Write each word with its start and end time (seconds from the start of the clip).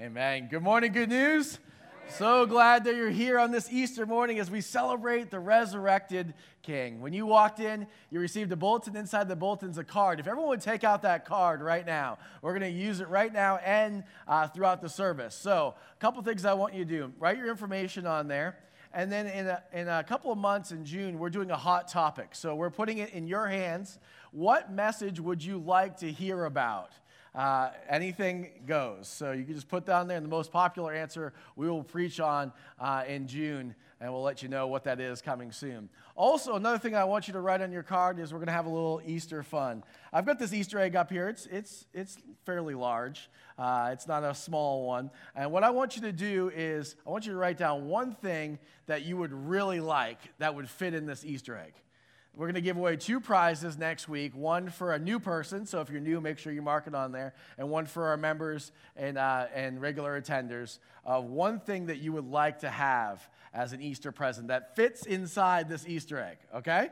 Amen. 0.00 0.46
Good 0.48 0.62
morning, 0.62 0.92
good 0.92 1.08
news. 1.08 1.58
So 2.08 2.46
glad 2.46 2.84
that 2.84 2.94
you're 2.94 3.10
here 3.10 3.36
on 3.36 3.50
this 3.50 3.68
Easter 3.72 4.06
morning 4.06 4.38
as 4.38 4.48
we 4.48 4.60
celebrate 4.60 5.28
the 5.28 5.40
resurrected 5.40 6.34
King. 6.62 7.00
When 7.00 7.12
you 7.12 7.26
walked 7.26 7.58
in, 7.58 7.84
you 8.08 8.20
received 8.20 8.52
a 8.52 8.56
bulletin. 8.56 8.94
Inside 8.94 9.28
the 9.28 9.34
bulletin's 9.34 9.76
a 9.76 9.82
card. 9.82 10.20
If 10.20 10.28
everyone 10.28 10.50
would 10.50 10.60
take 10.60 10.84
out 10.84 11.02
that 11.02 11.24
card 11.24 11.60
right 11.62 11.84
now, 11.84 12.18
we're 12.42 12.56
going 12.56 12.72
to 12.72 12.78
use 12.78 13.00
it 13.00 13.08
right 13.08 13.32
now 13.32 13.56
and 13.56 14.04
uh, 14.28 14.46
throughout 14.46 14.82
the 14.82 14.88
service. 14.88 15.34
So, 15.34 15.74
a 15.92 16.00
couple 16.00 16.22
things 16.22 16.44
I 16.44 16.54
want 16.54 16.74
you 16.74 16.84
to 16.84 16.88
do 16.88 17.12
write 17.18 17.36
your 17.36 17.48
information 17.48 18.06
on 18.06 18.28
there. 18.28 18.56
And 18.94 19.10
then 19.10 19.26
in 19.26 19.48
a, 19.48 19.62
in 19.72 19.88
a 19.88 20.04
couple 20.04 20.30
of 20.30 20.38
months 20.38 20.70
in 20.70 20.84
June, 20.84 21.18
we're 21.18 21.28
doing 21.28 21.50
a 21.50 21.56
hot 21.56 21.88
topic. 21.88 22.36
So, 22.36 22.54
we're 22.54 22.70
putting 22.70 22.98
it 22.98 23.10
in 23.14 23.26
your 23.26 23.48
hands. 23.48 23.98
What 24.30 24.70
message 24.72 25.18
would 25.18 25.42
you 25.42 25.58
like 25.58 25.96
to 25.98 26.12
hear 26.12 26.44
about? 26.44 26.92
Uh, 27.34 27.70
anything 27.88 28.50
goes. 28.66 29.08
So 29.08 29.32
you 29.32 29.44
can 29.44 29.54
just 29.54 29.68
put 29.68 29.84
down 29.84 30.08
there 30.08 30.16
and 30.16 30.24
the 30.24 30.30
most 30.30 30.50
popular 30.50 30.92
answer 30.92 31.32
we 31.56 31.68
will 31.68 31.84
preach 31.84 32.20
on 32.20 32.52
uh, 32.80 33.04
in 33.06 33.26
June, 33.28 33.74
and 34.00 34.12
we'll 34.12 34.22
let 34.22 34.42
you 34.42 34.48
know 34.48 34.66
what 34.66 34.84
that 34.84 35.00
is 35.00 35.20
coming 35.20 35.52
soon. 35.52 35.88
Also, 36.16 36.56
another 36.56 36.78
thing 36.78 36.96
I 36.96 37.04
want 37.04 37.28
you 37.28 37.32
to 37.34 37.40
write 37.40 37.60
on 37.60 37.70
your 37.70 37.82
card 37.82 38.18
is 38.18 38.32
we're 38.32 38.38
going 38.38 38.48
to 38.48 38.52
have 38.52 38.66
a 38.66 38.70
little 38.70 39.00
Easter 39.04 39.42
fun. 39.42 39.84
I've 40.12 40.26
got 40.26 40.38
this 40.38 40.52
Easter 40.52 40.78
egg 40.78 40.96
up 40.96 41.10
here. 41.10 41.28
It's, 41.28 41.46
it's, 41.46 41.86
it's 41.92 42.18
fairly 42.44 42.74
large, 42.74 43.30
uh, 43.58 43.90
it's 43.92 44.08
not 44.08 44.24
a 44.24 44.34
small 44.34 44.86
one. 44.86 45.10
And 45.36 45.52
what 45.52 45.64
I 45.64 45.70
want 45.70 45.96
you 45.96 46.02
to 46.02 46.12
do 46.12 46.50
is 46.54 46.96
I 47.06 47.10
want 47.10 47.26
you 47.26 47.32
to 47.32 47.38
write 47.38 47.58
down 47.58 47.86
one 47.86 48.14
thing 48.14 48.58
that 48.86 49.02
you 49.02 49.16
would 49.16 49.32
really 49.32 49.80
like 49.80 50.18
that 50.38 50.54
would 50.54 50.68
fit 50.68 50.94
in 50.94 51.06
this 51.06 51.24
Easter 51.24 51.56
egg. 51.56 51.74
We're 52.38 52.46
going 52.46 52.54
to 52.54 52.60
give 52.60 52.76
away 52.76 52.94
two 52.94 53.18
prizes 53.18 53.76
next 53.76 54.08
week 54.08 54.32
one 54.32 54.70
for 54.70 54.92
a 54.92 54.98
new 55.00 55.18
person, 55.18 55.66
so 55.66 55.80
if 55.80 55.90
you're 55.90 56.00
new, 56.00 56.20
make 56.20 56.38
sure 56.38 56.52
you 56.52 56.62
mark 56.62 56.86
it 56.86 56.94
on 56.94 57.10
there, 57.10 57.34
and 57.58 57.68
one 57.68 57.84
for 57.84 58.06
our 58.06 58.16
members 58.16 58.70
and, 58.94 59.18
uh, 59.18 59.46
and 59.52 59.80
regular 59.80 60.20
attenders 60.20 60.78
of 61.04 61.24
one 61.24 61.58
thing 61.58 61.86
that 61.86 61.98
you 61.98 62.12
would 62.12 62.30
like 62.30 62.60
to 62.60 62.70
have 62.70 63.28
as 63.52 63.72
an 63.72 63.82
Easter 63.82 64.12
present 64.12 64.46
that 64.46 64.76
fits 64.76 65.04
inside 65.04 65.68
this 65.68 65.84
Easter 65.88 66.16
egg, 66.20 66.36
okay? 66.54 66.90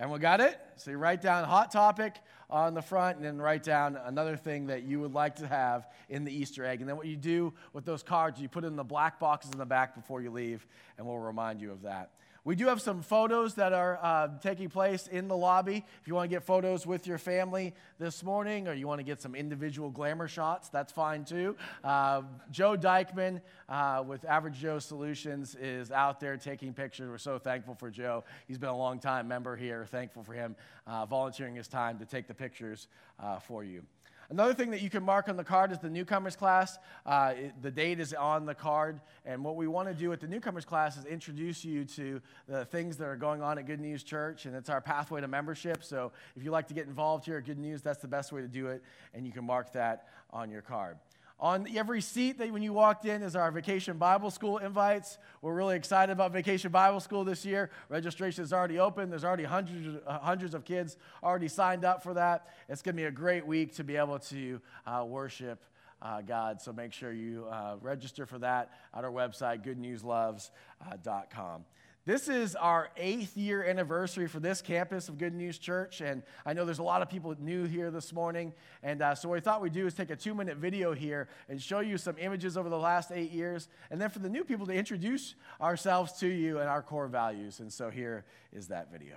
Everyone 0.00 0.22
got 0.22 0.40
it? 0.40 0.58
So 0.76 0.90
you 0.90 0.96
write 0.96 1.20
down 1.20 1.44
hot 1.44 1.70
topic 1.70 2.14
on 2.48 2.72
the 2.72 2.80
front 2.80 3.18
and 3.18 3.26
then 3.26 3.42
write 3.42 3.62
down 3.62 3.98
another 4.06 4.38
thing 4.38 4.68
that 4.68 4.84
you 4.84 5.00
would 5.00 5.12
like 5.12 5.36
to 5.36 5.46
have 5.46 5.86
in 6.08 6.24
the 6.24 6.32
Easter 6.32 6.64
egg. 6.64 6.80
And 6.80 6.88
then 6.88 6.96
what 6.96 7.06
you 7.06 7.16
do 7.16 7.52
with 7.74 7.84
those 7.84 8.02
cards, 8.02 8.40
you 8.40 8.48
put 8.48 8.64
in 8.64 8.76
the 8.76 8.84
black 8.84 9.20
boxes 9.20 9.52
in 9.52 9.58
the 9.58 9.66
back 9.66 9.94
before 9.94 10.22
you 10.22 10.30
leave, 10.30 10.66
and 10.96 11.06
we'll 11.06 11.18
remind 11.18 11.60
you 11.60 11.72
of 11.72 11.82
that. 11.82 12.12
We 12.44 12.56
do 12.56 12.66
have 12.66 12.80
some 12.80 13.02
photos 13.02 13.54
that 13.54 13.72
are 13.72 14.00
uh, 14.02 14.28
taking 14.40 14.68
place 14.68 15.06
in 15.06 15.28
the 15.28 15.36
lobby. 15.36 15.84
If 16.00 16.08
you 16.08 16.14
want 16.16 16.28
to 16.28 16.34
get 16.34 16.42
photos 16.42 16.84
with 16.84 17.06
your 17.06 17.18
family 17.18 17.72
this 18.00 18.24
morning 18.24 18.66
or 18.66 18.72
you 18.72 18.88
want 18.88 18.98
to 18.98 19.04
get 19.04 19.22
some 19.22 19.36
individual 19.36 19.90
glamour 19.90 20.26
shots, 20.26 20.68
that's 20.68 20.92
fine 20.92 21.24
too. 21.24 21.54
Uh, 21.84 22.22
Joe 22.50 22.76
Dykman 22.76 23.40
uh, 23.68 24.02
with 24.04 24.24
Average 24.24 24.58
Joe 24.58 24.80
Solutions 24.80 25.54
is 25.54 25.92
out 25.92 26.18
there 26.18 26.36
taking 26.36 26.74
pictures. 26.74 27.08
We're 27.08 27.18
so 27.18 27.38
thankful 27.38 27.76
for 27.76 27.90
Joe. 27.90 28.24
He's 28.48 28.58
been 28.58 28.70
a 28.70 28.76
long 28.76 28.98
time 28.98 29.28
member 29.28 29.54
here. 29.54 29.86
Thankful 29.88 30.24
for 30.24 30.32
him 30.32 30.56
uh, 30.88 31.06
volunteering 31.06 31.54
his 31.54 31.68
time 31.68 32.00
to 32.00 32.04
take 32.04 32.26
the 32.26 32.34
pictures 32.34 32.88
uh, 33.20 33.38
for 33.38 33.62
you. 33.62 33.84
Another 34.32 34.54
thing 34.54 34.70
that 34.70 34.80
you 34.80 34.88
can 34.88 35.02
mark 35.02 35.28
on 35.28 35.36
the 35.36 35.44
card 35.44 35.72
is 35.72 35.78
the 35.78 35.90
newcomers 35.90 36.36
class. 36.36 36.78
Uh, 37.04 37.34
it, 37.36 37.52
the 37.60 37.70
date 37.70 38.00
is 38.00 38.14
on 38.14 38.46
the 38.46 38.54
card. 38.54 38.98
And 39.26 39.44
what 39.44 39.56
we 39.56 39.68
want 39.68 39.88
to 39.88 39.94
do 39.94 40.10
at 40.14 40.20
the 40.20 40.26
newcomers 40.26 40.64
class 40.64 40.96
is 40.96 41.04
introduce 41.04 41.66
you 41.66 41.84
to 41.84 42.18
the 42.48 42.64
things 42.64 42.96
that 42.96 43.08
are 43.08 43.16
going 43.16 43.42
on 43.42 43.58
at 43.58 43.66
Good 43.66 43.78
News 43.78 44.02
Church. 44.02 44.46
And 44.46 44.56
it's 44.56 44.70
our 44.70 44.80
pathway 44.80 45.20
to 45.20 45.28
membership. 45.28 45.84
So 45.84 46.12
if 46.34 46.42
you'd 46.42 46.50
like 46.50 46.66
to 46.68 46.74
get 46.74 46.86
involved 46.86 47.26
here 47.26 47.36
at 47.36 47.44
Good 47.44 47.58
News, 47.58 47.82
that's 47.82 48.00
the 48.00 48.08
best 48.08 48.32
way 48.32 48.40
to 48.40 48.48
do 48.48 48.68
it. 48.68 48.82
And 49.12 49.26
you 49.26 49.32
can 49.32 49.44
mark 49.44 49.70
that 49.74 50.08
on 50.30 50.50
your 50.50 50.62
card. 50.62 50.96
On 51.42 51.66
every 51.76 52.00
seat 52.00 52.38
that 52.38 52.50
when 52.52 52.62
you 52.62 52.72
walked 52.72 53.04
in 53.04 53.20
is 53.20 53.34
our 53.34 53.50
Vacation 53.50 53.98
Bible 53.98 54.30
School 54.30 54.58
invites. 54.58 55.18
We're 55.40 55.56
really 55.56 55.74
excited 55.74 56.12
about 56.12 56.30
Vacation 56.32 56.70
Bible 56.70 57.00
School 57.00 57.24
this 57.24 57.44
year. 57.44 57.70
Registration 57.88 58.44
is 58.44 58.52
already 58.52 58.78
open. 58.78 59.10
There's 59.10 59.24
already 59.24 59.42
hundreds, 59.42 60.00
uh, 60.06 60.20
hundreds 60.20 60.54
of 60.54 60.64
kids 60.64 60.96
already 61.20 61.48
signed 61.48 61.84
up 61.84 62.04
for 62.04 62.14
that. 62.14 62.46
It's 62.68 62.80
going 62.80 62.94
to 62.94 63.02
be 63.02 63.06
a 63.06 63.10
great 63.10 63.44
week 63.44 63.74
to 63.74 63.82
be 63.82 63.96
able 63.96 64.20
to 64.20 64.60
uh, 64.86 65.04
worship 65.04 65.64
uh, 66.00 66.20
God. 66.20 66.62
So 66.62 66.72
make 66.72 66.92
sure 66.92 67.12
you 67.12 67.48
uh, 67.50 67.74
register 67.80 68.24
for 68.24 68.38
that 68.38 68.70
at 68.94 69.04
our 69.04 69.10
website, 69.10 69.64
goodnewsloves.com. 69.66 71.64
This 72.04 72.28
is 72.28 72.56
our 72.56 72.88
eighth 72.96 73.36
year 73.36 73.62
anniversary 73.62 74.26
for 74.26 74.40
this 74.40 74.60
campus 74.60 75.08
of 75.08 75.18
Good 75.18 75.34
News 75.34 75.56
Church, 75.56 76.00
and 76.00 76.24
I 76.44 76.52
know 76.52 76.64
there's 76.64 76.80
a 76.80 76.82
lot 76.82 77.00
of 77.00 77.08
people 77.08 77.32
new 77.38 77.64
here 77.64 77.92
this 77.92 78.12
morning. 78.12 78.54
And 78.82 79.00
uh, 79.00 79.14
so, 79.14 79.28
what 79.28 79.34
we 79.36 79.40
thought 79.40 79.62
we'd 79.62 79.72
do 79.72 79.86
is 79.86 79.94
take 79.94 80.10
a 80.10 80.16
two 80.16 80.34
minute 80.34 80.56
video 80.56 80.94
here 80.94 81.28
and 81.48 81.62
show 81.62 81.78
you 81.78 81.96
some 81.96 82.16
images 82.18 82.56
over 82.56 82.68
the 82.68 82.78
last 82.78 83.12
eight 83.12 83.30
years, 83.30 83.68
and 83.88 84.00
then 84.00 84.10
for 84.10 84.18
the 84.18 84.28
new 84.28 84.42
people 84.42 84.66
to 84.66 84.72
introduce 84.72 85.36
ourselves 85.60 86.14
to 86.14 86.26
you 86.26 86.58
and 86.58 86.68
our 86.68 86.82
core 86.82 87.06
values. 87.06 87.60
And 87.60 87.72
so, 87.72 87.88
here 87.88 88.24
is 88.52 88.66
that 88.66 88.90
video. 88.90 89.14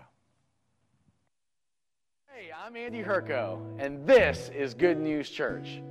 Hey, 2.27 2.51
I'm 2.55 2.75
Andy 2.75 3.01
Herko, 3.01 3.79
and 3.79 4.05
this 4.05 4.51
is 4.55 4.75
Good 4.75 4.99
News 4.99 5.31
Church. 5.31 5.81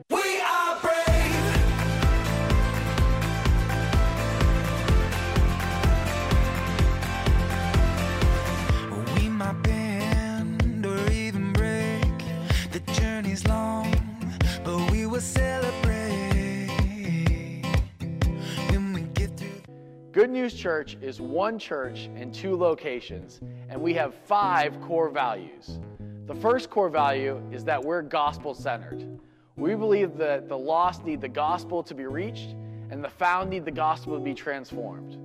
Good 20.15 20.31
News 20.31 20.55
Church 20.55 20.97
is 21.03 21.21
one 21.21 21.59
church 21.59 22.09
in 22.15 22.31
two 22.31 22.55
locations, 22.55 23.41
and 23.69 23.81
we 23.81 23.95
have 23.95 24.15
five 24.15 24.81
core 24.81 25.09
values. 25.09 25.81
The 26.27 26.35
first 26.37 26.71
core 26.71 26.89
value 26.89 27.43
is 27.51 27.65
that 27.65 27.83
we're 27.85 28.01
gospel 28.01 28.55
centered. 28.55 29.19
We 29.57 29.75
believe 29.75 30.17
that 30.19 30.49
the 30.49 30.57
lost 30.57 31.05
need 31.05 31.21
the 31.21 31.29
gospel 31.29 31.83
to 31.83 31.95
be 31.97 32.07
reached, 32.07 32.51
and 32.91 33.03
the 33.03 33.09
found 33.09 33.51
need 33.51 33.65
the 33.65 33.73
gospel 33.73 34.17
to 34.17 34.23
be 34.23 34.35
transformed. 34.35 35.19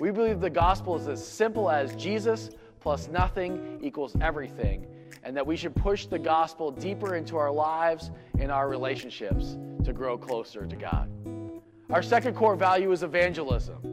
We 0.00 0.10
believe 0.10 0.40
the 0.40 0.50
gospel 0.50 0.96
is 0.96 1.06
as 1.06 1.24
simple 1.24 1.70
as 1.70 1.94
Jesus 1.94 2.50
plus 2.80 3.06
nothing 3.06 3.78
equals 3.80 4.16
everything, 4.20 4.88
and 5.22 5.36
that 5.36 5.46
we 5.46 5.54
should 5.54 5.76
push 5.76 6.06
the 6.06 6.18
gospel 6.18 6.72
deeper 6.72 7.14
into 7.14 7.36
our 7.36 7.52
lives 7.52 8.10
and 8.40 8.50
our 8.50 8.68
relationships 8.68 9.56
to 9.84 9.92
grow 9.92 10.18
closer 10.18 10.66
to 10.66 10.74
God. 10.74 11.08
Our 11.90 12.02
second 12.02 12.34
core 12.34 12.56
value 12.56 12.90
is 12.90 13.04
evangelism. 13.04 13.91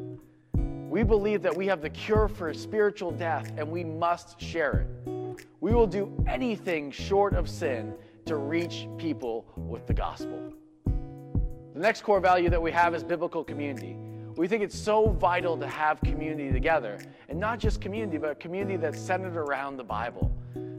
We 0.90 1.04
believe 1.04 1.44
that 1.44 1.56
we 1.56 1.68
have 1.68 1.84
the 1.84 1.90
cure 1.92 2.28
for 2.28 2.52
spiritual 2.52 3.12
death 3.12 3.54
and 3.58 3.70
we 3.70 3.84
must 3.84 4.42
share 4.42 4.88
it. 5.06 5.46
We 5.62 5.72
will 5.72 5.86
do 5.86 6.12
anything 6.28 6.90
short 6.90 7.36
of 7.36 7.48
sin 7.48 7.94
to 8.26 8.38
reach 8.38 8.88
people 8.98 9.46
with 9.56 9.86
the 9.86 9.94
gospel. 9.94 10.52
The 10.86 11.80
next 11.80 12.02
core 12.02 12.20
value 12.20 12.50
that 12.50 12.60
we 12.60 12.72
have 12.72 12.96
is 12.96 13.04
biblical 13.04 13.44
community. 13.44 13.98
We 14.36 14.48
think 14.48 14.64
it's 14.64 14.78
so 14.78 15.10
vital 15.10 15.58
to 15.58 15.68
have 15.68 16.02
community 16.02 16.52
together, 16.52 16.98
and 17.28 17.40
not 17.40 17.60
just 17.60 17.82
community, 17.82 18.18
but 18.18 18.40
community 18.40 18.78
that's 18.78 19.00
centered 19.00 19.38
around 19.38 19.78
the 19.78 19.84
Bible. 19.84 20.32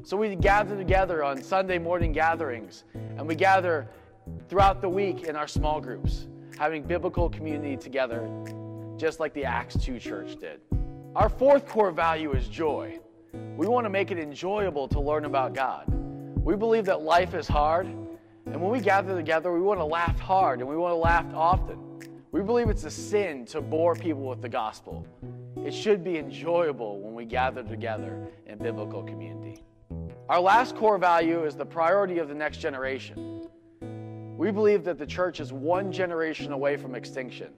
So 0.03 0.17
we 0.17 0.35
gather 0.35 0.77
together 0.77 1.23
on 1.23 1.41
Sunday 1.41 1.79
morning 1.79 2.11
gatherings, 2.11 2.83
and 2.95 3.29
we 3.29 3.37
gather 3.37 3.87
throughout 4.49 4.81
the 4.81 4.89
week 4.89 5.23
in 5.23 5.37
our 5.37 5.47
small 5.47 5.81
groups, 5.81 6.27
having 6.59 6.83
biblical 6.83 7.31
community 7.31 7.77
together 7.77 8.29
just 9.01 9.19
like 9.19 9.33
the 9.33 9.45
Acts 9.45 9.77
2 9.83 9.99
church 9.99 10.37
did. 10.37 10.61
Our 11.17 11.31
fourth 11.31 11.67
core 11.67 11.91
value 11.91 12.33
is 12.33 12.47
joy. 12.49 13.01
We 13.57 13.67
want 13.67 13.87
to 13.87 13.91
make 13.91 14.11
it 14.11 14.19
enjoyable 14.19 14.89
to 14.89 15.01
learn 15.01 15.25
about 15.25 15.55
God. 15.55 15.87
We 16.45 16.55
believe 16.55 16.85
that 16.85 17.01
life 17.01 17.35
is 17.35 17.49
hard, 17.49 17.87
and 17.87 18.61
when 18.61 18.71
we 18.71 18.81
gather 18.81 19.17
together, 19.17 19.53
we 19.53 19.61
want 19.61 19.81
to 19.81 19.85
laugh 19.85 20.19
hard 20.19 20.61
and 20.61 20.69
we 20.69 20.77
want 20.77 20.93
to 20.93 20.97
laugh 20.97 21.25
often. 21.35 21.79
We 22.31 22.43
believe 22.43 22.69
it's 22.69 22.85
a 22.85 22.91
sin 22.91 23.47
to 23.47 23.63
bore 23.63 23.95
people 23.95 24.23
with 24.23 24.43
the 24.43 24.49
gospel. 24.49 25.07
It 25.65 25.73
should 25.73 26.05
be 26.05 26.19
enjoyable 26.19 27.01
when 27.01 27.15
we 27.15 27.25
gather 27.25 27.63
together 27.63 28.29
in 28.47 28.59
biblical 28.59 29.03
community. 29.03 29.63
Our 30.29 30.41
last 30.41 30.77
core 30.77 30.99
value 30.99 31.45
is 31.45 31.57
the 31.57 31.67
priority 31.67 32.19
of 32.19 32.29
the 32.29 32.35
next 32.35 32.59
generation. 32.59 33.49
We 34.37 34.51
believe 34.51 34.85
that 34.85 34.99
the 34.99 35.07
church 35.07 35.41
is 35.41 35.53
one 35.53 35.91
generation 35.91 36.53
away 36.53 36.77
from 36.77 36.95
extinction. 36.95 37.49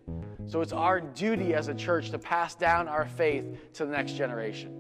So 0.47 0.61
it's 0.61 0.73
our 0.73 1.01
duty 1.01 1.55
as 1.55 1.69
a 1.69 1.75
church 1.75 2.11
to 2.11 2.19
pass 2.19 2.55
down 2.55 2.89
our 2.89 3.07
faith 3.07 3.73
to 3.75 3.87
the 3.87 3.93
next 3.93 4.13
generation. 4.13 4.79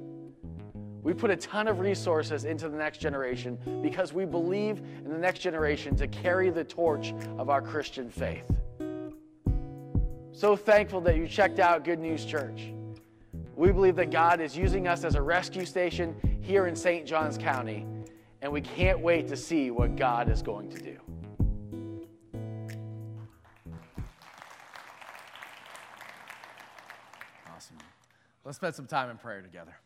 We 1.03 1.13
put 1.13 1.31
a 1.31 1.37
ton 1.37 1.67
of 1.67 1.81
resources 1.81 2.45
into 2.45 2.69
the 2.69 2.77
next 2.77 2.99
generation 2.99 3.59
because 3.83 4.13
we 4.13 4.25
believe 4.25 4.79
in 4.79 5.11
the 5.11 5.19
next 5.19 5.41
generation 5.41 5.97
to 5.97 6.07
carry 6.07 6.51
the 6.51 6.63
torch 6.63 7.13
of 7.39 7.51
our 7.51 7.61
Christian 7.61 8.09
faith. 8.09 8.45
So 10.33 10.57
thankful 10.57 11.01
that 11.03 11.17
you 11.17 11.27
checked 11.27 11.59
out 11.59 11.85
Good 11.85 11.99
News 11.99 12.25
Church. 12.25 12.73
We 13.57 13.71
believe 13.73 13.97
that 13.97 14.11
God 14.11 14.41
is 14.41 14.57
using 14.57 14.89
us 14.89 15.05
as 15.05 15.15
a 15.15 15.23
rescue 15.23 15.67
station 15.67 16.15
here 16.41 16.67
in 16.67 16.75
St. 16.75 17.07
Johns 17.07 17.37
County, 17.37 17.87
and 18.41 18.51
we 18.51 18.61
can't 18.61 19.01
wait 19.01 19.29
to 19.29 19.37
see 19.37 19.71
what 19.71 19.97
God 19.97 20.31
is 20.31 20.41
going 20.41 20.71
to 20.71 20.79
do. 20.79 20.99
Let's 28.45 28.57
spend 28.57 28.75
some 28.75 28.87
time 28.87 29.11
in 29.11 29.19
prayer 29.19 29.41
together. 29.41 29.77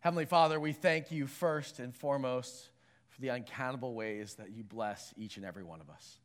Heavenly 0.00 0.26
Father, 0.26 0.60
we 0.60 0.72
thank 0.72 1.10
you 1.10 1.26
first 1.26 1.78
and 1.78 1.94
foremost 1.94 2.68
for 3.08 3.20
the 3.20 3.30
uncountable 3.30 3.94
ways 3.94 4.34
that 4.34 4.50
you 4.50 4.62
bless 4.62 5.14
each 5.16 5.36
and 5.36 5.46
every 5.46 5.64
one 5.64 5.80
of 5.80 5.88
us. 5.88 6.18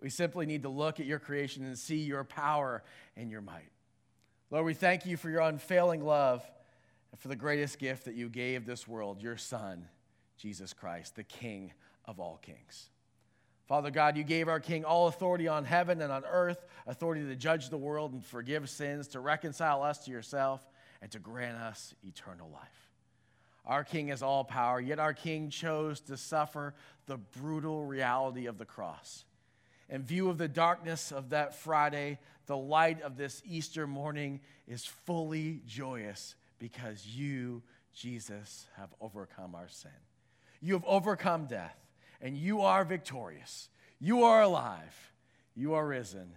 We 0.00 0.10
simply 0.10 0.44
need 0.44 0.62
to 0.64 0.68
look 0.68 1.00
at 1.00 1.06
your 1.06 1.18
creation 1.18 1.64
and 1.64 1.78
see 1.78 1.96
your 1.96 2.24
power 2.24 2.82
and 3.16 3.30
your 3.30 3.40
might. 3.40 3.70
Lord, 4.50 4.66
we 4.66 4.74
thank 4.74 5.06
you 5.06 5.16
for 5.16 5.30
your 5.30 5.40
unfailing 5.40 6.04
love 6.04 6.44
and 7.10 7.18
for 7.18 7.28
the 7.28 7.36
greatest 7.36 7.78
gift 7.78 8.04
that 8.04 8.14
you 8.14 8.28
gave 8.28 8.66
this 8.66 8.86
world, 8.86 9.22
your 9.22 9.38
Son, 9.38 9.88
Jesus 10.36 10.74
Christ, 10.74 11.16
the 11.16 11.24
King 11.24 11.72
of 12.04 12.20
all 12.20 12.38
kings. 12.42 12.90
Father 13.66 13.90
God, 13.90 14.16
you 14.16 14.24
gave 14.24 14.48
our 14.48 14.60
King 14.60 14.84
all 14.84 15.08
authority 15.08 15.48
on 15.48 15.64
heaven 15.64 16.02
and 16.02 16.12
on 16.12 16.24
earth, 16.26 16.66
authority 16.86 17.24
to 17.24 17.36
judge 17.36 17.70
the 17.70 17.78
world 17.78 18.12
and 18.12 18.24
forgive 18.24 18.68
sins, 18.68 19.08
to 19.08 19.20
reconcile 19.20 19.82
us 19.82 20.04
to 20.04 20.10
yourself, 20.10 20.60
and 21.00 21.10
to 21.12 21.18
grant 21.18 21.56
us 21.56 21.94
eternal 22.06 22.50
life. 22.50 22.90
Our 23.64 23.82
King 23.82 24.08
has 24.08 24.22
all 24.22 24.44
power, 24.44 24.80
yet 24.80 24.98
our 24.98 25.14
King 25.14 25.48
chose 25.48 26.00
to 26.02 26.18
suffer 26.18 26.74
the 27.06 27.16
brutal 27.16 27.86
reality 27.86 28.46
of 28.46 28.58
the 28.58 28.66
cross. 28.66 29.24
In 29.88 30.02
view 30.02 30.28
of 30.28 30.36
the 30.36 30.48
darkness 30.48 31.10
of 31.12 31.30
that 31.30 31.54
Friday, 31.54 32.18
the 32.46 32.56
light 32.56 33.00
of 33.00 33.16
this 33.16 33.42
Easter 33.46 33.86
morning 33.86 34.40
is 34.68 34.84
fully 34.84 35.62
joyous 35.66 36.34
because 36.58 37.06
you, 37.06 37.62
Jesus, 37.94 38.66
have 38.76 38.92
overcome 39.00 39.54
our 39.54 39.68
sin. 39.68 39.90
You 40.60 40.74
have 40.74 40.84
overcome 40.86 41.46
death 41.46 41.83
and 42.24 42.36
you 42.36 42.62
are 42.62 42.84
victorious. 42.84 43.68
You 44.00 44.24
are 44.24 44.42
alive. 44.42 45.12
You 45.54 45.74
are 45.74 45.86
risen. 45.86 46.32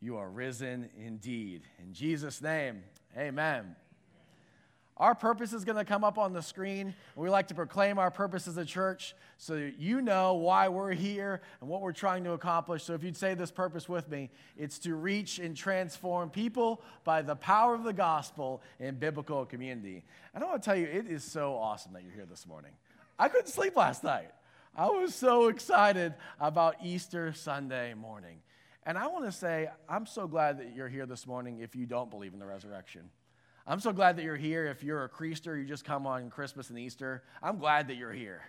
You 0.00 0.18
are 0.18 0.28
risen 0.28 0.90
indeed. 0.96 1.62
In 1.82 1.92
Jesus' 1.94 2.40
name, 2.40 2.84
amen. 3.18 3.74
Our 4.98 5.14
purpose 5.14 5.54
is 5.54 5.64
going 5.64 5.78
to 5.78 5.84
come 5.84 6.04
up 6.04 6.18
on 6.18 6.34
the 6.34 6.42
screen. 6.42 6.94
We 7.16 7.30
like 7.30 7.48
to 7.48 7.54
proclaim 7.54 7.98
our 7.98 8.10
purpose 8.10 8.46
as 8.46 8.58
a 8.58 8.66
church 8.66 9.14
so 9.38 9.70
you 9.78 10.02
know 10.02 10.34
why 10.34 10.68
we're 10.68 10.92
here 10.92 11.40
and 11.62 11.70
what 11.70 11.80
we're 11.80 11.92
trying 11.92 12.22
to 12.24 12.32
accomplish. 12.32 12.84
So 12.84 12.92
if 12.92 13.02
you'd 13.02 13.16
say 13.16 13.32
this 13.32 13.50
purpose 13.50 13.88
with 13.88 14.10
me, 14.10 14.28
it's 14.58 14.78
to 14.80 14.94
reach 14.94 15.38
and 15.38 15.56
transform 15.56 16.28
people 16.28 16.82
by 17.02 17.22
the 17.22 17.34
power 17.34 17.74
of 17.74 17.82
the 17.82 17.94
gospel 17.94 18.60
in 18.78 18.96
biblical 18.96 19.46
community. 19.46 20.04
And 20.34 20.44
I 20.44 20.46
want 20.46 20.62
to 20.62 20.68
tell 20.68 20.76
you, 20.76 20.84
it 20.84 21.06
is 21.06 21.24
so 21.24 21.54
awesome 21.54 21.94
that 21.94 22.02
you're 22.02 22.12
here 22.12 22.26
this 22.28 22.46
morning. 22.46 22.72
I 23.18 23.28
couldn't 23.28 23.48
sleep 23.48 23.76
last 23.76 24.04
night. 24.04 24.30
I 24.76 24.88
was 24.88 25.14
so 25.14 25.48
excited 25.48 26.14
about 26.38 26.76
Easter 26.84 27.32
Sunday 27.32 27.92
morning. 27.94 28.38
And 28.84 28.96
I 28.96 29.08
want 29.08 29.24
to 29.24 29.32
say, 29.32 29.68
I'm 29.88 30.06
so 30.06 30.28
glad 30.28 30.58
that 30.60 30.74
you're 30.74 30.88
here 30.88 31.06
this 31.06 31.26
morning 31.26 31.58
if 31.58 31.74
you 31.74 31.86
don't 31.86 32.08
believe 32.08 32.34
in 32.34 32.38
the 32.38 32.46
resurrection. 32.46 33.10
I'm 33.66 33.80
so 33.80 33.92
glad 33.92 34.16
that 34.16 34.22
you're 34.22 34.36
here 34.36 34.66
if 34.66 34.82
you're 34.82 35.04
a 35.04 35.08
Creaster, 35.08 35.58
you 35.58 35.64
just 35.64 35.84
come 35.84 36.06
on 36.06 36.30
Christmas 36.30 36.70
and 36.70 36.78
Easter. 36.78 37.24
I'm 37.42 37.58
glad 37.58 37.88
that 37.88 37.96
you're 37.96 38.12
here. 38.12 38.42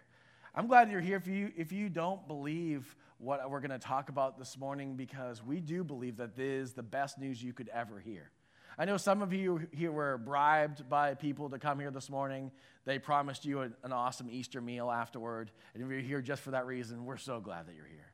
I'm 0.54 0.68
glad 0.68 0.92
you're 0.92 1.02
here 1.02 1.18
if 1.18 1.28
you, 1.28 1.52
if 1.58 1.72
you 1.72 1.90
don't 1.90 2.26
believe 2.28 2.96
what 3.18 3.50
we're 3.50 3.60
going 3.60 3.72
to 3.72 3.80
talk 3.80 4.10
about 4.10 4.38
this 4.38 4.58
morning 4.58 4.96
because 4.96 5.44
we 5.44 5.60
do 5.60 5.84
believe 5.84 6.18
that 6.18 6.36
this 6.36 6.70
is 6.70 6.74
the 6.74 6.84
best 6.84 7.20
news 7.20 7.44
you 7.44 7.52
could 7.52 7.70
ever 7.70 8.00
hear. 8.00 8.32
I 8.78 8.86
know 8.86 8.98
some 8.98 9.22
of 9.22 9.34
you 9.34 9.68
here 9.72 9.92
were 9.92 10.18
bribed 10.18 10.90
by 10.90 11.14
people 11.14 11.50
to 11.50 11.60
come 11.60 11.80
here 11.80 11.92
this 11.92 12.10
morning. 12.10 12.52
They 12.86 13.00
promised 13.00 13.46
you 13.46 13.62
an, 13.62 13.74
awesome 13.92 14.30
Easter 14.32 14.62
meal 14.62 14.90
afterward. 14.90 15.52
And 15.74 15.84
if 15.84 15.90
you're 15.90 16.00
here 16.00 16.22
just 16.22 16.42
for 16.42 16.52
that 16.52 16.66
reason, 16.66 17.06
we're 17.06 17.18
so 17.18 17.40
glad 17.40 17.68
that 17.68 17.76
you're 17.76 17.86
here. 17.86 18.12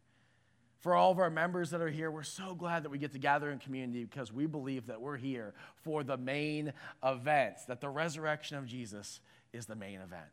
For 0.79 0.93
all 0.93 1.11
of 1.11 1.19
our 1.19 1.29
members 1.29 1.71
that 1.71 1.81
are 1.81 1.89
here, 1.89 2.11
we're 2.11 2.23
so 2.23 2.53
glad 2.53 2.83
that 2.83 2.89
we 2.89 2.97
get 2.97 3.13
to 3.13 3.19
gather 3.19 3.49
in 3.51 3.59
community 3.59 4.03
because 4.03 4.31
we 4.31 4.45
believe 4.45 4.87
that 4.87 5.01
we're 5.01 5.17
here 5.17 5.53
for 5.83 6.03
the 6.03 6.17
main 6.17 6.73
event, 7.03 7.55
that 7.67 7.81
the 7.81 7.89
resurrection 7.89 8.57
of 8.57 8.65
Jesus 8.65 9.19
is 9.53 9.65
the 9.65 9.75
main 9.75 10.01
event. 10.01 10.23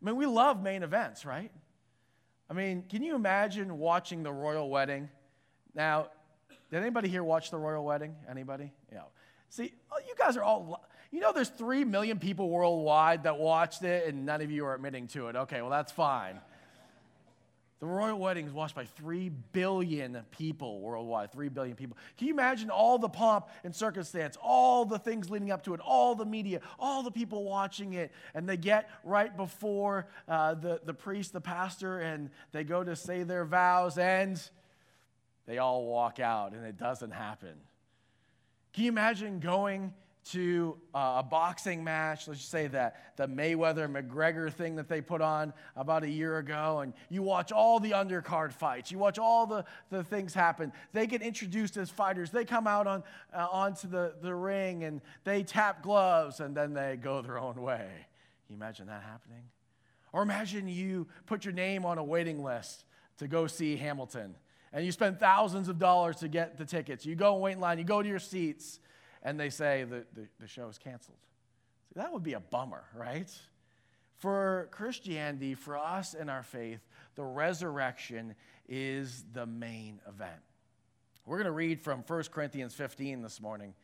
I 0.00 0.04
mean, 0.04 0.16
we 0.16 0.26
love 0.26 0.62
main 0.62 0.82
events, 0.82 1.24
right? 1.24 1.50
I 2.48 2.54
mean, 2.54 2.84
can 2.88 3.02
you 3.02 3.14
imagine 3.14 3.78
watching 3.78 4.22
the 4.22 4.32
royal 4.32 4.70
wedding? 4.70 5.08
Now, 5.74 6.08
did 6.70 6.80
anybody 6.80 7.08
here 7.08 7.24
watch 7.24 7.50
the 7.50 7.58
royal 7.58 7.84
wedding? 7.84 8.14
Anybody? 8.28 8.72
Yeah. 8.92 9.02
See, 9.50 9.72
oh, 9.92 9.98
you 10.06 10.14
guys 10.18 10.36
are 10.36 10.42
all, 10.42 10.84
you 11.10 11.20
know, 11.20 11.32
there's 11.32 11.48
3 11.48 11.84
million 11.84 12.18
people 12.18 12.50
worldwide 12.50 13.24
that 13.24 13.38
watched 13.38 13.82
it, 13.82 14.06
and 14.06 14.26
none 14.26 14.40
of 14.40 14.50
you 14.50 14.66
are 14.66 14.74
admitting 14.74 15.06
to 15.08 15.28
it. 15.28 15.36
Okay, 15.36 15.60
well, 15.60 15.70
that's 15.70 15.92
fine. 15.92 16.40
The 17.78 17.86
royal 17.86 18.18
wedding 18.18 18.46
is 18.46 18.52
watched 18.54 18.74
by 18.74 18.86
3 18.86 19.28
billion 19.52 20.24
people 20.30 20.80
worldwide. 20.80 21.30
3 21.30 21.50
billion 21.50 21.76
people. 21.76 21.98
Can 22.16 22.28
you 22.28 22.32
imagine 22.32 22.70
all 22.70 22.98
the 22.98 23.08
pomp 23.08 23.48
and 23.64 23.76
circumstance, 23.76 24.38
all 24.42 24.86
the 24.86 24.98
things 24.98 25.28
leading 25.28 25.50
up 25.50 25.62
to 25.64 25.74
it, 25.74 25.80
all 25.80 26.14
the 26.14 26.24
media, 26.24 26.62
all 26.78 27.02
the 27.02 27.10
people 27.10 27.44
watching 27.44 27.92
it? 27.92 28.12
And 28.34 28.48
they 28.48 28.56
get 28.56 28.88
right 29.04 29.36
before 29.36 30.06
uh, 30.26 30.54
the, 30.54 30.80
the 30.86 30.94
priest, 30.94 31.34
the 31.34 31.40
pastor, 31.40 31.98
and 31.98 32.30
they 32.52 32.64
go 32.64 32.82
to 32.82 32.96
say 32.96 33.24
their 33.24 33.44
vows, 33.44 33.98
and 33.98 34.40
they 35.46 35.58
all 35.58 35.84
walk 35.84 36.18
out, 36.18 36.54
and 36.54 36.64
it 36.64 36.78
doesn't 36.78 37.12
happen. 37.12 37.56
Can 38.76 38.84
you 38.84 38.90
imagine 38.90 39.40
going 39.40 39.94
to 40.32 40.76
uh, 40.94 41.14
a 41.20 41.22
boxing 41.22 41.82
match, 41.82 42.28
let's 42.28 42.40
just 42.40 42.50
say 42.50 42.66
that 42.66 43.16
the 43.16 43.26
Mayweather 43.26 43.90
McGregor 43.90 44.52
thing 44.52 44.76
that 44.76 44.86
they 44.86 45.00
put 45.00 45.22
on 45.22 45.54
about 45.76 46.02
a 46.02 46.10
year 46.10 46.36
ago, 46.36 46.80
and 46.80 46.92
you 47.08 47.22
watch 47.22 47.52
all 47.52 47.80
the 47.80 47.92
undercard 47.92 48.52
fights, 48.52 48.92
you 48.92 48.98
watch 48.98 49.18
all 49.18 49.46
the, 49.46 49.64
the 49.88 50.04
things 50.04 50.34
happen. 50.34 50.74
They 50.92 51.06
get 51.06 51.22
introduced 51.22 51.78
as 51.78 51.88
fighters, 51.88 52.30
they 52.30 52.44
come 52.44 52.66
out 52.66 52.86
on, 52.86 53.02
uh, 53.32 53.46
onto 53.50 53.88
the, 53.88 54.16
the 54.20 54.34
ring 54.34 54.84
and 54.84 55.00
they 55.24 55.42
tap 55.42 55.82
gloves 55.82 56.40
and 56.40 56.54
then 56.54 56.74
they 56.74 56.98
go 57.02 57.22
their 57.22 57.38
own 57.38 57.54
way. 57.54 57.88
Can 57.88 58.50
you 58.50 58.56
imagine 58.56 58.88
that 58.88 59.04
happening? 59.04 59.44
Or 60.12 60.20
imagine 60.20 60.68
you 60.68 61.06
put 61.24 61.46
your 61.46 61.54
name 61.54 61.86
on 61.86 61.96
a 61.96 62.04
waiting 62.04 62.44
list 62.44 62.84
to 63.20 63.26
go 63.26 63.46
see 63.46 63.76
Hamilton 63.76 64.34
and 64.72 64.84
you 64.84 64.92
spend 64.92 65.18
thousands 65.18 65.68
of 65.68 65.78
dollars 65.78 66.16
to 66.16 66.28
get 66.28 66.58
the 66.58 66.64
tickets. 66.64 67.06
You 67.06 67.14
go 67.14 67.34
and 67.34 67.42
wait 67.42 67.52
in 67.52 67.60
line, 67.60 67.78
you 67.78 67.84
go 67.84 68.02
to 68.02 68.08
your 68.08 68.18
seats, 68.18 68.80
and 69.22 69.38
they 69.38 69.50
say 69.50 69.84
the, 69.84 70.04
the, 70.14 70.28
the 70.40 70.46
show 70.46 70.68
is 70.68 70.78
canceled. 70.78 71.18
See, 71.88 72.00
that 72.00 72.12
would 72.12 72.22
be 72.22 72.34
a 72.34 72.40
bummer, 72.40 72.84
right? 72.94 73.30
For 74.18 74.68
Christianity, 74.70 75.54
for 75.54 75.76
us 75.76 76.14
and 76.14 76.30
our 76.30 76.42
faith, 76.42 76.80
the 77.14 77.24
resurrection 77.24 78.34
is 78.68 79.24
the 79.32 79.46
main 79.46 80.00
event. 80.08 80.40
We're 81.26 81.38
going 81.38 81.46
to 81.46 81.52
read 81.52 81.80
from 81.80 82.04
1 82.06 82.22
Corinthians 82.30 82.74
15 82.74 83.22
this 83.22 83.40
morning. 83.40 83.74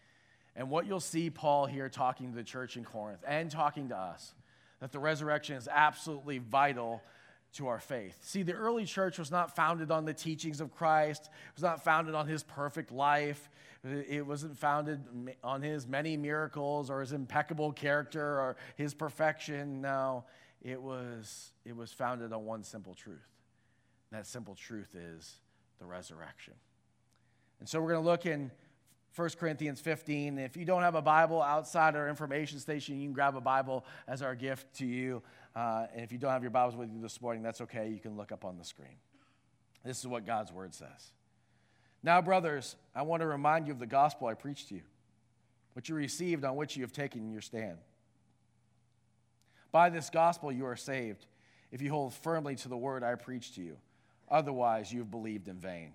And 0.55 0.71
what 0.71 0.87
you'll 0.87 1.01
see 1.01 1.31
Paul 1.31 1.67
here 1.67 1.89
talking 1.89 2.31
to 2.31 2.37
the 2.37 2.45
church 2.45 2.77
in 2.77 2.85
Corinth 2.85 3.25
and 3.27 3.51
talking 3.51 3.89
to 3.89 3.97
us, 3.97 4.35
that 4.81 4.93
the 4.93 4.99
resurrection 4.99 5.57
is 5.57 5.69
absolutely 5.69 6.39
vital 6.39 7.03
to 7.55 7.69
our 7.69 7.81
faith. 7.81 8.17
See, 8.23 8.43
the 8.43 8.55
early 8.55 8.85
church 8.85 9.19
was 9.19 9.31
not 9.31 9.55
founded 9.55 9.91
on 9.91 10.05
the 10.05 10.15
teachings 10.15 10.61
of 10.61 10.75
Christ, 10.75 11.25
it 11.25 11.55
was 11.55 11.63
not 11.63 11.85
founded 11.85 12.15
on 12.15 12.27
his 12.27 12.43
perfect 12.43 12.91
life, 12.91 13.51
it 13.85 14.27
wasn't 14.27 14.57
founded 14.57 15.01
on 15.43 15.61
his 15.61 15.87
many 15.87 16.17
miracles 16.17 16.89
or 16.89 17.01
his 17.01 17.13
impeccable 17.13 17.73
character 17.73 18.41
or 18.41 18.57
his 18.77 18.95
perfection. 18.95 19.81
No, 19.81 20.25
it 20.63 20.81
was, 20.81 21.53
it 21.65 21.77
was 21.77 21.93
founded 21.93 22.33
on 22.33 22.45
one 22.45 22.63
simple 22.63 22.95
truth. 22.95 23.29
And 24.11 24.21
that 24.21 24.27
simple 24.27 24.55
truth 24.55 24.95
is 24.95 25.41
the 25.79 25.87
resurrection. 25.87 26.55
And 27.59 27.69
so 27.69 27.81
we're 27.81 27.93
going 27.93 28.05
to 28.05 28.09
look 28.09 28.27
in 28.27 28.51
1 29.15 29.31
Corinthians 29.39 29.81
15. 29.81 30.39
If 30.39 30.57
you 30.57 30.65
don't 30.65 30.83
have 30.83 30.95
a 30.95 31.03
Bible 31.03 31.43
outside 31.43 31.97
our 31.97 32.09
information 32.09 32.59
station, 32.59 32.99
you 32.99 33.07
can 33.07 33.13
grab 33.13 33.37
a 33.37 33.41
Bible 33.41 33.85
as 34.09 34.23
our 34.23 34.35
gift 34.35 34.75
to 34.79 34.87
you. 34.87 35.23
Uh, 35.55 35.87
and 35.93 36.03
if 36.03 36.13
you 36.13 36.19
don't 36.19 36.31
have 36.31 36.43
your 36.43 36.51
Bibles 36.51 36.77
with 36.77 36.91
you 36.91 37.01
this 37.01 37.21
morning, 37.21 37.43
that's 37.43 37.61
okay. 37.61 37.89
You 37.89 37.99
can 37.99 38.17
look 38.17 38.33
up 38.33 38.45
on 38.45 38.57
the 38.57 38.65
screen. 38.65 38.97
This 39.85 39.99
is 39.99 40.07
what 40.07 40.25
God's 40.25 40.51
word 40.51 40.75
says. 40.75 41.13
Now, 42.03 42.23
brothers, 42.23 42.77
I 42.95 43.03
want 43.03 43.21
to 43.21 43.27
remind 43.27 43.67
you 43.67 43.75
of 43.75 43.79
the 43.79 43.87
gospel 43.87 44.29
I 44.29 44.35
preached 44.35 44.69
to 44.69 44.77
you, 44.77 44.83
which 45.75 45.91
you 45.91 45.95
received, 45.95 46.45
on 46.45 46.57
which 46.57 46.77
you 46.77 46.83
have 46.83 46.93
taken 46.93 47.31
your 47.31 47.43
stand. 47.43 47.79
By 49.73 49.91
this 49.91 50.09
gospel 50.09 50.51
you 50.51 50.67
are 50.67 50.77
saved, 50.77 51.27
if 51.71 51.83
you 51.83 51.91
hold 51.91 52.15
firmly 52.15 52.57
to 52.57 52.69
the 52.69 52.77
word 52.77 53.03
I 53.03 53.15
preached 53.15 53.57
to 53.57 53.63
you. 53.63 53.77
Otherwise, 54.31 54.93
you 54.93 55.01
have 55.01 55.11
believed 55.11 55.49
in 55.49 55.59
vain. 55.59 55.93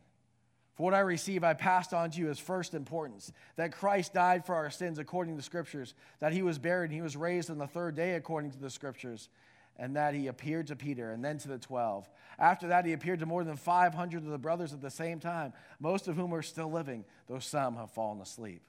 For 0.77 0.83
what 0.83 0.93
I 0.93 0.99
receive, 0.99 1.43
I 1.43 1.55
passed 1.55 1.91
on 1.91 2.11
to 2.11 2.19
you 2.19 2.29
as 2.29 2.37
first 2.37 2.75
importance 2.75 3.31
that 3.55 3.71
Christ 3.71 4.13
died 4.13 4.45
for 4.45 4.53
our 4.53 4.69
sins 4.69 4.99
according 4.99 5.33
to 5.33 5.37
the 5.37 5.43
Scriptures, 5.43 5.95
that 6.19 6.33
he 6.33 6.43
was 6.43 6.59
buried 6.59 6.91
and 6.91 6.93
he 6.93 7.01
was 7.01 7.17
raised 7.17 7.49
on 7.49 7.57
the 7.57 7.65
third 7.65 7.95
day 7.95 8.13
according 8.13 8.51
to 8.51 8.59
the 8.59 8.69
Scriptures, 8.69 9.29
and 9.77 9.95
that 9.95 10.13
he 10.13 10.27
appeared 10.27 10.67
to 10.67 10.75
Peter 10.75 11.09
and 11.11 11.25
then 11.25 11.39
to 11.39 11.47
the 11.47 11.57
twelve. 11.57 12.07
After 12.37 12.67
that, 12.67 12.85
he 12.85 12.93
appeared 12.93 13.21
to 13.21 13.25
more 13.25 13.43
than 13.43 13.57
500 13.57 14.23
of 14.23 14.29
the 14.29 14.37
brothers 14.37 14.71
at 14.71 14.79
the 14.79 14.91
same 14.91 15.19
time, 15.19 15.51
most 15.79 16.07
of 16.07 16.15
whom 16.15 16.31
are 16.31 16.43
still 16.43 16.71
living, 16.71 17.05
though 17.27 17.39
some 17.39 17.75
have 17.75 17.89
fallen 17.89 18.21
asleep. 18.21 18.61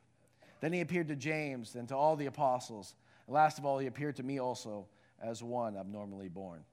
Then 0.62 0.72
he 0.72 0.80
appeared 0.80 1.08
to 1.08 1.16
James 1.16 1.74
and 1.74 1.86
to 1.88 1.94
all 1.94 2.16
the 2.16 2.26
apostles. 2.26 2.94
And 3.26 3.34
last 3.34 3.58
of 3.58 3.66
all, 3.66 3.78
he 3.78 3.86
appeared 3.86 4.16
to 4.16 4.22
me 4.22 4.40
also 4.40 4.86
as 5.22 5.42
one 5.42 5.76
abnormally 5.76 6.28
born. 6.28 6.64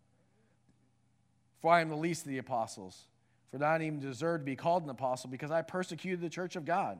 For 1.61 1.71
I 1.71 1.81
am 1.81 1.89
the 1.89 1.97
least 1.97 2.21
of 2.23 2.29
the 2.29 2.37
apostles. 2.37 3.03
For 3.51 3.57
not 3.57 3.81
even 3.81 3.99
deserve 3.99 4.41
to 4.41 4.45
be 4.45 4.55
called 4.55 4.83
an 4.83 4.89
apostle 4.89 5.29
because 5.29 5.51
I 5.51 5.61
persecuted 5.61 6.21
the 6.21 6.29
church 6.29 6.55
of 6.55 6.65
God. 6.65 6.99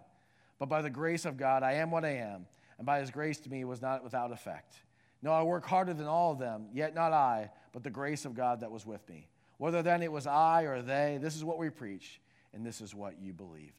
But 0.60 0.70
by 0.70 0.82
the 0.82 0.90
grace 0.90 1.26
of 1.26 1.38
God, 1.38 1.64
I 1.64 1.74
am 1.74 1.92
what 1.92 2.06
I 2.06 2.18
am. 2.18 2.46
and 2.78 2.86
by 2.86 3.00
his 3.00 3.12
grace 3.12 3.40
to 3.42 3.50
me 3.50 3.64
was 3.66 3.82
not 3.82 4.04
without 4.04 4.32
effect. 4.32 4.76
No, 5.22 5.32
I 5.32 5.44
work 5.44 5.66
harder 5.66 5.94
than 5.94 6.08
all 6.08 6.32
of 6.32 6.40
them, 6.40 6.68
yet 6.74 6.94
not 6.94 7.14
I, 7.14 7.50
but 7.74 7.84
the 7.84 7.90
grace 7.90 8.26
of 8.26 8.36
God 8.36 8.60
that 8.62 8.72
was 8.72 8.86
with 8.86 9.08
me. 9.10 9.28
Whether 9.58 9.82
then 9.82 10.04
it 10.04 10.12
was 10.12 10.28
I 10.28 10.64
or 10.64 10.82
they, 10.82 11.18
this 11.22 11.36
is 11.36 11.44
what 11.44 11.58
we 11.58 11.70
preach, 11.70 12.22
and 12.54 12.66
this 12.66 12.82
is 12.82 12.94
what 12.94 13.20
you 13.20 13.34
believed. 13.34 13.74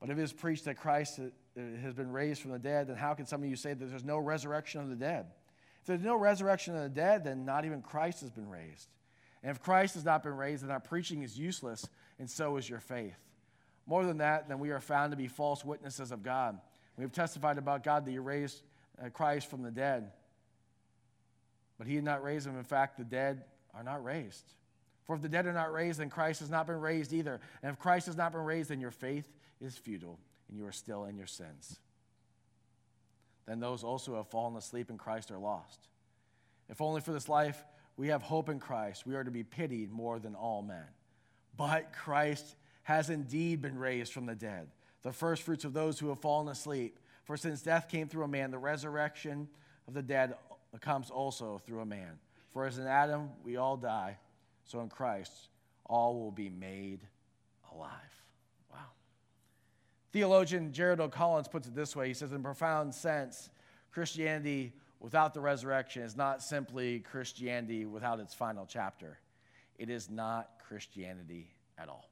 But 0.00 0.10
if 0.10 0.18
it 0.18 0.22
is 0.22 0.32
preached 0.32 0.64
that 0.66 0.76
Christ 0.76 1.20
has 1.56 1.94
been 1.94 2.12
raised 2.12 2.42
from 2.42 2.52
the 2.52 2.58
dead, 2.58 2.88
then 2.88 2.96
how 2.96 3.14
can 3.14 3.26
some 3.26 3.42
of 3.42 3.48
you 3.48 3.56
say 3.56 3.74
that 3.74 3.84
there's 3.86 4.04
no 4.04 4.18
resurrection 4.18 4.80
of 4.80 4.88
the 4.90 4.96
dead? 4.96 5.26
If 5.80 5.86
there's 5.86 6.02
no 6.02 6.16
resurrection 6.16 6.76
of 6.76 6.82
the 6.82 6.88
dead, 6.88 7.24
then 7.24 7.44
not 7.44 7.64
even 7.64 7.82
Christ 7.82 8.20
has 8.20 8.30
been 8.30 8.48
raised. 8.48 8.88
And 9.42 9.50
if 9.50 9.62
Christ 9.62 9.94
has 9.94 10.04
not 10.04 10.22
been 10.22 10.36
raised, 10.36 10.64
then 10.64 10.70
our 10.70 10.80
preaching 10.80 11.22
is 11.22 11.38
useless, 11.38 11.88
and 12.18 12.28
so 12.28 12.56
is 12.56 12.68
your 12.68 12.80
faith. 12.80 13.18
More 13.86 14.04
than 14.04 14.18
that, 14.18 14.48
then 14.48 14.58
we 14.58 14.70
are 14.70 14.80
found 14.80 15.12
to 15.12 15.16
be 15.16 15.28
false 15.28 15.64
witnesses 15.64 16.12
of 16.12 16.22
God. 16.22 16.58
We 16.96 17.02
have 17.02 17.12
testified 17.12 17.58
about 17.58 17.84
God 17.84 18.04
that 18.04 18.10
He 18.10 18.18
raised 18.18 18.62
uh, 19.02 19.08
Christ 19.08 19.48
from 19.48 19.62
the 19.62 19.70
dead. 19.70 20.10
But 21.78 21.86
He 21.86 21.94
did 21.94 22.04
not 22.04 22.22
raise 22.22 22.46
him. 22.46 22.58
In 22.58 22.64
fact, 22.64 22.98
the 22.98 23.04
dead 23.04 23.44
are 23.72 23.84
not 23.84 24.04
raised. 24.04 24.44
For 25.04 25.14
if 25.14 25.22
the 25.22 25.28
dead 25.28 25.46
are 25.46 25.52
not 25.52 25.72
raised, 25.72 26.00
then 26.00 26.10
Christ 26.10 26.40
has 26.40 26.50
not 26.50 26.66
been 26.66 26.80
raised 26.80 27.14
either. 27.14 27.40
And 27.62 27.72
if 27.72 27.78
Christ 27.78 28.06
has 28.06 28.16
not 28.16 28.32
been 28.32 28.42
raised, 28.42 28.70
then 28.70 28.80
your 28.80 28.90
faith 28.90 29.26
is 29.60 29.78
futile, 29.78 30.18
and 30.48 30.58
you 30.58 30.66
are 30.66 30.72
still 30.72 31.04
in 31.04 31.16
your 31.16 31.26
sins. 31.26 31.78
Then 33.46 33.60
those 33.60 33.84
also 33.84 34.10
who 34.10 34.16
have 34.18 34.28
fallen 34.28 34.56
asleep 34.56 34.90
in 34.90 34.98
Christ 34.98 35.30
are 35.30 35.38
lost. 35.38 35.88
If 36.68 36.82
only 36.82 37.00
for 37.00 37.12
this 37.12 37.28
life 37.28 37.64
we 37.98 38.08
have 38.08 38.22
hope 38.22 38.48
in 38.48 38.60
Christ, 38.60 39.06
we 39.06 39.16
are 39.16 39.24
to 39.24 39.30
be 39.30 39.42
pitied 39.42 39.90
more 39.90 40.18
than 40.20 40.34
all 40.36 40.62
men. 40.62 40.86
But 41.56 41.92
Christ 41.92 42.54
has 42.84 43.10
indeed 43.10 43.60
been 43.60 43.76
raised 43.76 44.12
from 44.12 44.24
the 44.24 44.36
dead, 44.36 44.68
the 45.02 45.12
firstfruits 45.12 45.64
of 45.64 45.72
those 45.74 45.98
who 45.98 46.08
have 46.08 46.20
fallen 46.20 46.48
asleep. 46.48 46.98
For 47.24 47.36
since 47.36 47.60
death 47.60 47.88
came 47.88 48.08
through 48.08 48.22
a 48.22 48.28
man, 48.28 48.52
the 48.52 48.58
resurrection 48.58 49.48
of 49.88 49.94
the 49.94 50.02
dead 50.02 50.34
comes 50.80 51.10
also 51.10 51.60
through 51.66 51.80
a 51.80 51.86
man. 51.86 52.18
For 52.50 52.64
as 52.66 52.78
in 52.78 52.86
Adam 52.86 53.30
we 53.42 53.56
all 53.56 53.76
die, 53.76 54.16
so 54.64 54.80
in 54.80 54.88
Christ 54.88 55.48
all 55.84 56.20
will 56.20 56.30
be 56.30 56.48
made 56.48 57.00
alive. 57.72 57.90
Wow. 58.70 58.78
Theologian 60.12 60.72
Gerald 60.72 61.00
O'Collins 61.00 61.48
puts 61.48 61.66
it 61.66 61.74
this 61.74 61.96
way 61.96 62.06
he 62.06 62.14
says, 62.14 62.32
in 62.32 62.44
profound 62.44 62.94
sense, 62.94 63.50
Christianity 63.90 64.72
without 65.00 65.34
the 65.34 65.40
resurrection 65.40 66.02
is 66.02 66.16
not 66.16 66.42
simply 66.42 67.00
Christianity 67.00 67.84
without 67.84 68.20
its 68.20 68.34
final 68.34 68.66
chapter. 68.66 69.18
It 69.78 69.90
is 69.90 70.10
not 70.10 70.50
Christianity 70.66 71.50
at 71.78 71.88
all. 71.88 72.10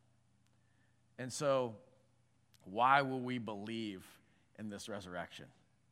And 1.18 1.32
so, 1.32 1.76
why 2.64 3.02
will 3.02 3.20
we 3.20 3.38
believe 3.38 4.04
in 4.58 4.68
this 4.68 4.88
resurrection? 4.88 5.46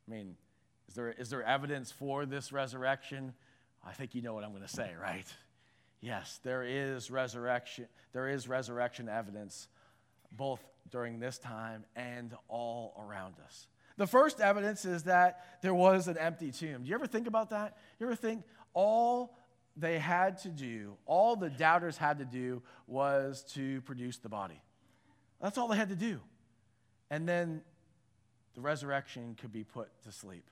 I 0.07 0.11
mean, 0.11 0.35
is 0.87 0.95
there, 0.95 1.11
is 1.11 1.29
there 1.29 1.43
evidence 1.43 1.91
for 1.91 2.25
this 2.25 2.51
resurrection? 2.51 3.33
I 3.85 3.93
think 3.93 4.15
you 4.15 4.21
know 4.21 4.33
what 4.33 4.43
I'm 4.43 4.51
going 4.51 4.61
to 4.61 4.67
say, 4.67 4.91
right? 5.01 5.25
Yes, 6.01 6.39
there 6.43 6.63
is 6.63 7.09
resurrection. 7.09 7.87
There 8.13 8.29
is 8.29 8.47
resurrection 8.47 9.09
evidence 9.09 9.67
both 10.31 10.59
during 10.91 11.19
this 11.19 11.37
time 11.37 11.85
and 11.95 12.33
all 12.47 12.93
around 12.99 13.35
us. 13.43 13.67
The 13.97 14.07
first 14.07 14.41
evidence 14.41 14.85
is 14.85 15.03
that 15.03 15.61
there 15.61 15.73
was 15.73 16.07
an 16.07 16.17
empty 16.17 16.51
tomb. 16.51 16.83
Do 16.83 16.89
you 16.89 16.95
ever 16.95 17.07
think 17.07 17.27
about 17.27 17.51
that? 17.51 17.77
You 17.99 18.07
ever 18.07 18.15
think 18.15 18.43
all 18.73 19.37
they 19.77 19.99
had 19.99 20.37
to 20.39 20.49
do, 20.49 20.95
all 21.05 21.35
the 21.35 21.49
doubters 21.49 21.97
had 21.97 22.19
to 22.19 22.25
do 22.25 22.61
was 22.87 23.43
to 23.53 23.81
produce 23.81 24.17
the 24.17 24.29
body? 24.29 24.61
That's 25.41 25.57
all 25.57 25.67
they 25.67 25.77
had 25.77 25.89
to 25.89 25.95
do. 25.95 26.19
And 27.09 27.27
then 27.27 27.61
the 28.53 28.61
resurrection 28.61 29.37
could 29.39 29.51
be 29.51 29.63
put 29.63 29.89
to 30.03 30.11
sleep 30.11 30.49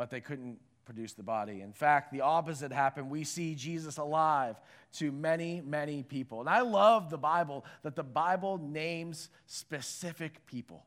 but 0.00 0.08
they 0.08 0.22
couldn't 0.22 0.58
produce 0.86 1.12
the 1.12 1.22
body. 1.22 1.60
In 1.60 1.74
fact, 1.74 2.10
the 2.10 2.22
opposite 2.22 2.72
happened. 2.72 3.10
We 3.10 3.22
see 3.22 3.54
Jesus 3.54 3.98
alive 3.98 4.56
to 4.94 5.12
many, 5.12 5.60
many 5.60 6.02
people. 6.02 6.40
And 6.40 6.48
I 6.48 6.62
love 6.62 7.10
the 7.10 7.18
Bible 7.18 7.66
that 7.82 7.96
the 7.96 8.02
Bible 8.02 8.56
names 8.56 9.28
specific 9.44 10.46
people. 10.46 10.86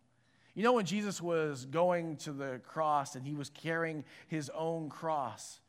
You 0.55 0.63
know, 0.63 0.73
when 0.73 0.85
Jesus 0.85 1.21
was 1.21 1.65
going 1.65 2.17
to 2.17 2.31
the 2.31 2.61
cross 2.63 3.15
and 3.15 3.25
he 3.25 3.33
was 3.33 3.49
carrying 3.49 4.03
his 4.27 4.51
own 4.53 4.89
cross, 4.89 5.59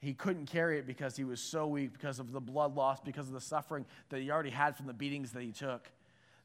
he 0.00 0.14
couldn't 0.14 0.46
carry 0.46 0.78
it 0.78 0.86
because 0.86 1.16
he 1.16 1.24
was 1.24 1.40
so 1.40 1.66
weak, 1.66 1.92
because 1.92 2.18
of 2.18 2.32
the 2.32 2.40
blood 2.40 2.74
loss, 2.74 2.98
because 3.00 3.28
of 3.28 3.34
the 3.34 3.40
suffering 3.40 3.84
that 4.08 4.20
he 4.20 4.30
already 4.30 4.50
had 4.50 4.76
from 4.76 4.86
the 4.86 4.94
beatings 4.94 5.32
that 5.32 5.42
he 5.42 5.52
took. 5.52 5.88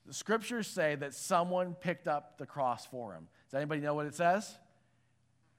The 0.06 0.14
scriptures 0.14 0.68
say 0.68 0.96
that 0.96 1.14
someone 1.14 1.74
picked 1.74 2.08
up 2.08 2.38
the 2.38 2.46
cross 2.46 2.86
for 2.86 3.14
him. 3.14 3.28
Does 3.50 3.58
anybody 3.58 3.82
know 3.82 3.94
what 3.94 4.06
it 4.06 4.16
says? 4.16 4.58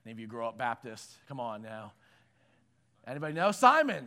Any 0.04 0.12
of 0.12 0.20
you 0.20 0.26
grow 0.26 0.48
up 0.48 0.56
Baptist? 0.58 1.10
Come 1.28 1.40
on 1.40 1.62
now. 1.62 1.92
Anybody 3.06 3.34
know? 3.34 3.52
Simon. 3.52 4.06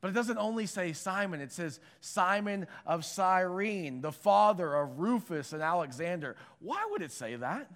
But 0.00 0.08
it 0.08 0.14
doesn't 0.14 0.38
only 0.38 0.66
say 0.66 0.92
Simon, 0.92 1.40
it 1.40 1.52
says 1.52 1.78
Simon 2.00 2.66
of 2.86 3.04
Cyrene, 3.04 4.00
the 4.00 4.12
father 4.12 4.74
of 4.74 4.98
Rufus 4.98 5.52
and 5.52 5.62
Alexander. 5.62 6.36
Why 6.58 6.86
would 6.90 7.02
it 7.02 7.12
say 7.12 7.36
that? 7.36 7.70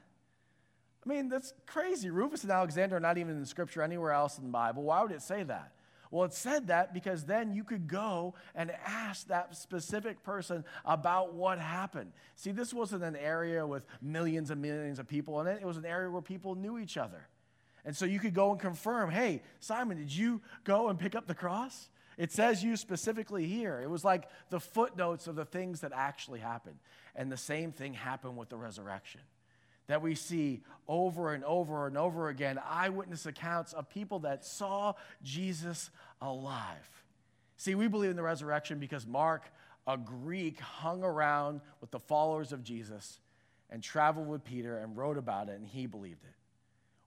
I 1.05 1.09
mean, 1.09 1.29
that's 1.29 1.53
crazy. 1.67 2.09
Rufus 2.09 2.43
and 2.43 2.53
Alexander 2.53 2.97
are 2.97 3.01
not 3.01 3.19
even 3.19 3.37
in 3.37 3.45
scripture 3.45 3.83
anywhere 3.83 4.13
else 4.13 4.39
in 4.39 4.45
the 4.45 4.51
Bible. 4.51 4.85
Why 4.85 5.03
would 5.03 5.13
it 5.13 5.21
say 5.21 5.43
that? 5.43 5.73
Well, 6.11 6.25
it 6.25 6.33
said 6.33 6.69
that 6.69 6.95
because 6.95 7.25
then 7.25 7.53
you 7.53 7.65
could 7.65 7.89
go 7.89 8.35
and 8.55 8.71
ask 8.87 9.27
that 9.29 9.57
specific 9.57 10.23
person 10.23 10.65
about 10.85 11.35
what 11.35 11.59
happened. 11.59 12.13
See, 12.37 12.53
this 12.53 12.73
wasn't 12.73 13.03
an 13.03 13.17
area 13.17 13.67
with 13.67 13.85
millions 14.01 14.51
and 14.51 14.63
millions 14.63 14.99
of 14.99 15.09
people 15.09 15.41
in 15.41 15.49
it, 15.49 15.59
it 15.61 15.67
was 15.67 15.77
an 15.77 15.85
area 15.85 16.09
where 16.09 16.23
people 16.23 16.55
knew 16.55 16.79
each 16.79 16.97
other. 16.97 17.29
And 17.85 17.95
so 17.95 18.07
you 18.07 18.19
could 18.19 18.33
go 18.33 18.53
and 18.53 18.61
confirm 18.61 19.11
hey, 19.11 19.43
Simon, 19.61 19.99
did 19.99 20.15
you 20.15 20.41
go 20.63 20.89
and 20.89 20.99
pick 20.99 21.15
up 21.15 21.27
the 21.27 21.35
cross? 21.35 21.89
It 22.17 22.33
says 22.33 22.63
you 22.63 22.77
specifically 22.77 23.47
here. 23.47 23.81
It 23.83 23.91
was 23.91 24.05
like 24.05 24.29
the 24.51 24.61
footnotes 24.61 25.27
of 25.27 25.37
the 25.37 25.45
things 25.45 25.81
that 25.81 25.93
actually 25.95 26.41
happened. 26.41 26.79
And 27.17 27.31
the 27.31 27.37
same 27.37 27.73
thing 27.73 27.95
happened 27.95 28.37
with 28.37 28.49
the 28.49 28.57
resurrection. 28.57 29.21
That 29.87 30.01
we 30.01 30.15
see 30.15 30.63
over 30.89 31.35
and 31.35 31.45
over 31.45 31.87
and 31.87 31.99
over 31.99 32.29
again 32.29 32.59
eyewitness 32.69 33.27
accounts 33.27 33.73
of 33.73 33.89
people 33.89 34.21
that 34.21 34.45
saw 34.45 34.95
Jesus 35.23 35.91
alive. 36.23 37.05
See, 37.57 37.75
we 37.75 37.89
believe 37.89 38.11
in 38.11 38.17
the 38.17 38.23
resurrection 38.23 38.79
because 38.79 39.07
Mark, 39.07 39.43
a 39.87 39.97
Greek, 39.97 40.59
hung 40.61 41.03
around 41.03 41.61
with 41.81 41.91
the 41.91 42.01
followers 42.01 42.53
of 42.53 42.65
Jesus 42.65 43.21
and 43.71 43.83
traveled 43.83 44.29
with 44.29 44.45
Peter 44.45 44.79
and 44.79 44.97
wrote 44.97 45.19
about 45.19 45.49
it, 45.49 45.57
and 45.57 45.67
he 45.67 45.87
believed 45.87 46.25
it. 46.25 46.35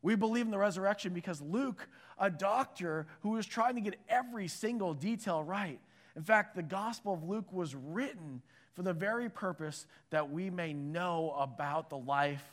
We 0.01 0.15
believe 0.15 0.45
in 0.45 0.51
the 0.51 0.57
resurrection 0.57 1.13
because 1.13 1.41
Luke, 1.41 1.87
a 2.17 2.29
doctor 2.29 3.07
who 3.21 3.31
was 3.31 3.45
trying 3.45 3.75
to 3.75 3.81
get 3.81 3.95
every 4.07 4.47
single 4.47 4.93
detail 4.93 5.43
right. 5.43 5.79
In 6.15 6.23
fact, 6.23 6.55
the 6.55 6.63
Gospel 6.63 7.13
of 7.13 7.23
Luke 7.23 7.51
was 7.51 7.75
written 7.75 8.41
for 8.73 8.83
the 8.83 8.93
very 8.93 9.29
purpose 9.29 9.85
that 10.11 10.29
we 10.29 10.49
may 10.49 10.73
know 10.73 11.35
about 11.37 11.89
the 11.89 11.97
life, 11.97 12.43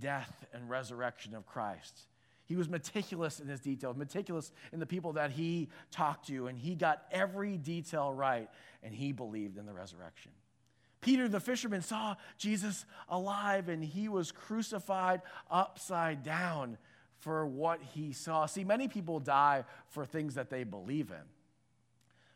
death, 0.00 0.46
and 0.52 0.68
resurrection 0.68 1.34
of 1.34 1.46
Christ. 1.46 2.06
He 2.46 2.56
was 2.56 2.68
meticulous 2.68 3.40
in 3.40 3.48
his 3.48 3.60
details, 3.60 3.96
meticulous 3.96 4.52
in 4.72 4.80
the 4.80 4.86
people 4.86 5.12
that 5.12 5.30
he 5.30 5.68
talked 5.90 6.28
to, 6.28 6.46
and 6.46 6.58
he 6.58 6.74
got 6.74 7.02
every 7.12 7.58
detail 7.58 8.10
right, 8.10 8.48
and 8.82 8.94
he 8.94 9.12
believed 9.12 9.58
in 9.58 9.66
the 9.66 9.74
resurrection. 9.74 10.32
Peter 11.00 11.28
the 11.28 11.40
fisherman 11.40 11.82
saw 11.82 12.16
Jesus 12.38 12.84
alive 13.08 13.68
and 13.68 13.84
he 13.84 14.08
was 14.08 14.32
crucified 14.32 15.22
upside 15.50 16.22
down 16.22 16.76
for 17.18 17.46
what 17.46 17.80
he 17.94 18.12
saw. 18.12 18.46
See, 18.46 18.64
many 18.64 18.88
people 18.88 19.20
die 19.20 19.64
for 19.88 20.04
things 20.04 20.34
that 20.34 20.50
they 20.50 20.64
believe 20.64 21.10
in, 21.10 21.26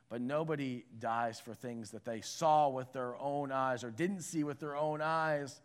but 0.09 0.21
nobody 0.21 0.85
dies 0.99 1.41
for 1.41 1.55
things 1.55 1.91
that 1.91 2.05
they 2.05 2.21
saw 2.21 2.69
with 2.69 2.93
their 2.93 3.17
own 3.21 3.53
eyes 3.53 3.85
or 3.85 3.91
didn't 3.91 4.23
see 4.23 4.45
with 4.45 4.59
their 4.59 4.77
own 4.77 5.01
eyes 5.01 5.61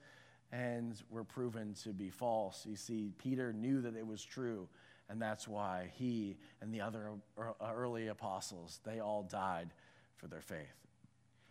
and 0.51 0.95
were 1.09 1.23
proven 1.23 1.73
to 1.83 1.89
be 1.89 2.09
false. 2.09 2.65
You 2.65 2.75
see, 2.75 3.11
Peter 3.17 3.51
knew 3.53 3.81
that 3.81 3.95
it 3.95 4.05
was 4.05 4.23
true, 4.23 4.67
and 5.09 5.21
that's 5.21 5.47
why 5.47 5.91
he 5.95 6.37
and 6.61 6.73
the 6.73 6.81
other 6.81 7.11
early 7.61 8.07
apostles, 8.07 8.79
they 8.85 8.99
all 8.99 9.23
died 9.23 9.69
for 10.15 10.27
their 10.27 10.41
faith. 10.41 10.86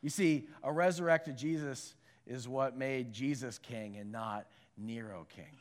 You 0.07 0.11
see, 0.11 0.47
a 0.63 0.73
resurrected 0.73 1.37
Jesus 1.37 1.97
is 2.29 2.47
what 2.47 2.77
made 2.77 3.13
Jesus 3.13 3.59
king 3.59 3.97
and 3.97 4.13
not 4.13 4.47
Nero 4.79 5.27
king. 5.35 5.59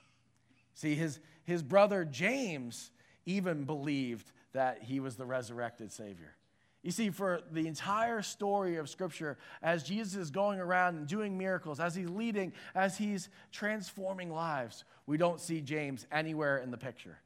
See, 0.75 0.93
his, 0.93 1.19
his 1.45 1.63
brother 1.63 2.05
James 2.05 2.91
even 3.25 3.63
believed 3.63 4.31
that 4.53 4.83
he 4.83 4.99
was 4.99 5.15
the 5.15 5.25
resurrected 5.25 5.91
Savior. 5.91 6.35
You 6.83 6.91
see, 6.91 7.09
for 7.09 7.41
the 7.53 7.65
entire 7.65 8.21
story 8.21 8.75
of 8.75 8.87
Scripture, 8.87 9.39
as 9.63 9.81
Jesus 9.81 10.13
is 10.13 10.29
going 10.29 10.59
around 10.59 10.97
and 10.97 11.07
doing 11.07 11.39
miracles, 11.39 11.79
as 11.79 11.95
he's 11.95 12.11
leading, 12.11 12.53
as 12.75 12.99
he's 12.99 13.29
transforming 13.51 14.31
lives, 14.31 14.83
we 15.07 15.17
don't 15.17 15.41
see 15.41 15.59
James 15.59 16.05
anywhere 16.11 16.59
in 16.59 16.69
the 16.69 16.77
picture. 16.77 17.17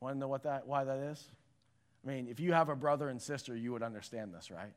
Want 0.00 0.16
to 0.16 0.18
know 0.18 0.26
what 0.26 0.42
that, 0.42 0.66
why 0.66 0.82
that 0.82 0.98
is? 0.98 1.24
I 2.04 2.10
mean, 2.10 2.26
if 2.26 2.40
you 2.40 2.52
have 2.54 2.70
a 2.70 2.74
brother 2.74 3.08
and 3.08 3.22
sister, 3.22 3.54
you 3.54 3.70
would 3.70 3.84
understand 3.84 4.34
this, 4.34 4.50
right? 4.50 4.72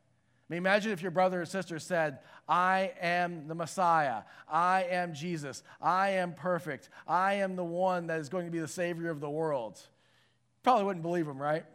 Imagine 0.57 0.91
if 0.91 1.01
your 1.01 1.11
brother 1.11 1.41
or 1.41 1.45
sister 1.45 1.79
said, 1.79 2.19
I 2.47 2.93
am 2.99 3.47
the 3.47 3.55
Messiah. 3.55 4.23
I 4.47 4.83
am 4.89 5.13
Jesus. 5.13 5.63
I 5.81 6.11
am 6.11 6.33
perfect. 6.33 6.89
I 7.07 7.35
am 7.35 7.55
the 7.55 7.63
one 7.63 8.07
that 8.07 8.19
is 8.19 8.29
going 8.29 8.45
to 8.45 8.51
be 8.51 8.59
the 8.59 8.67
Savior 8.67 9.09
of 9.09 9.19
the 9.19 9.29
world. 9.29 9.79
You 9.79 10.59
probably 10.63 10.85
wouldn't 10.85 11.03
believe 11.03 11.27
him, 11.27 11.41
right? 11.41 11.65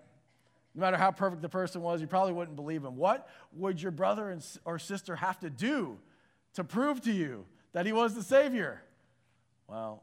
No 0.75 0.83
matter 0.83 0.97
how 0.97 1.11
perfect 1.11 1.43
the 1.43 1.49
person 1.49 1.83
was, 1.83 2.01
you 2.01 2.07
probably 2.07 2.33
wouldn't 2.33 2.57
believe 2.57 2.85
him. 2.85 2.97
What 2.97 3.29
would 3.53 3.81
your 3.81 3.91
brother 3.91 4.39
or 4.65 4.79
sister 4.79 5.17
have 5.17 5.39
to 5.41 5.51
do 5.51 5.99
to 6.55 6.65
prove 6.65 7.01
to 7.03 7.13
you 7.13 7.47
that 7.73 7.87
he 7.87 7.93
was 7.93 8.15
the 8.15 8.23
Savior? 8.23 8.83
Well, 9.67 10.03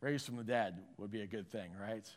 raised 0.00 0.26
from 0.26 0.36
the 0.36 0.44
dead 0.44 0.78
would 0.98 1.10
be 1.10 1.22
a 1.22 1.26
good 1.26 1.50
thing, 1.50 1.70
right? 1.80 2.08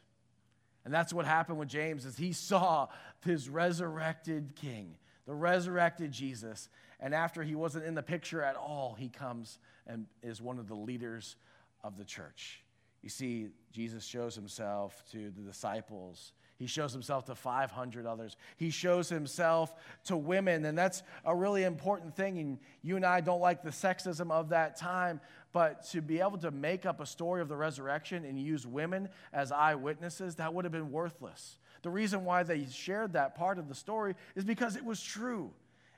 And 0.86 0.94
that's 0.94 1.12
what 1.12 1.26
happened 1.26 1.60
with 1.60 1.68
James 1.68 2.06
is 2.06 2.18
he 2.18 2.32
saw 2.32 2.88
his 3.26 3.50
resurrected 3.50 4.56
king 4.56 4.96
the 5.30 5.36
resurrected 5.36 6.12
Jesus. 6.12 6.70
And 7.00 7.14
after 7.14 7.44
he 7.44 7.54
wasn't 7.54 7.86
in 7.86 7.94
the 7.94 8.02
picture 8.02 8.42
at 8.42 8.56
all, 8.56 8.96
he 8.98 9.10
comes 9.10 9.60
and 9.86 10.08
is 10.24 10.42
one 10.42 10.58
of 10.58 10.68
the 10.68 10.74
leaders 10.74 11.36
of 11.84 12.00
the 12.00 12.04
church. 12.04 12.64
You 13.04 13.10
see, 13.10 13.50
Jesus 13.72 14.04
shows 14.04 14.34
himself 14.34 15.04
to 15.12 15.30
the 15.30 15.44
disciples. 15.44 16.34
He 16.58 16.66
shows 16.66 16.92
himself 16.92 17.26
to 17.26 17.36
500 17.36 18.08
others. 18.08 18.38
He 18.58 18.72
shows 18.72 19.08
himself 19.08 19.72
to 20.06 20.18
women, 20.18 20.66
and 20.66 20.76
that's 20.76 21.04
a 21.24 21.36
really 21.36 21.64
important 21.64 22.16
thing. 22.16 22.40
And 22.40 22.58
you 22.82 22.96
and 22.96 23.06
I 23.06 23.22
don't 23.22 23.40
like 23.40 23.62
the 23.62 23.70
sexism 23.70 24.32
of 24.32 24.50
that 24.50 24.78
time, 24.78 25.22
but 25.54 25.84
to 25.92 26.02
be 26.02 26.22
able 26.22 26.40
to 26.40 26.50
make 26.50 26.88
up 26.88 27.00
a 27.00 27.06
story 27.06 27.42
of 27.42 27.50
the 27.50 27.56
resurrection 27.56 28.26
and 28.26 28.40
use 28.40 28.66
women 28.66 29.10
as 29.32 29.52
eyewitnesses, 29.52 30.38
that 30.38 30.56
would 30.56 30.66
have 30.66 30.72
been 30.72 30.92
worthless. 30.92 31.60
The 31.82 31.90
reason 31.90 32.26
why 32.26 32.44
they 32.44 32.66
shared 32.66 33.14
that 33.14 33.36
part 33.36 33.58
of 33.58 33.68
the 33.68 33.76
story 33.76 34.16
is 34.36 34.44
because 34.44 34.76
it 34.76 34.84
was 34.84 35.02
true. 35.02 35.52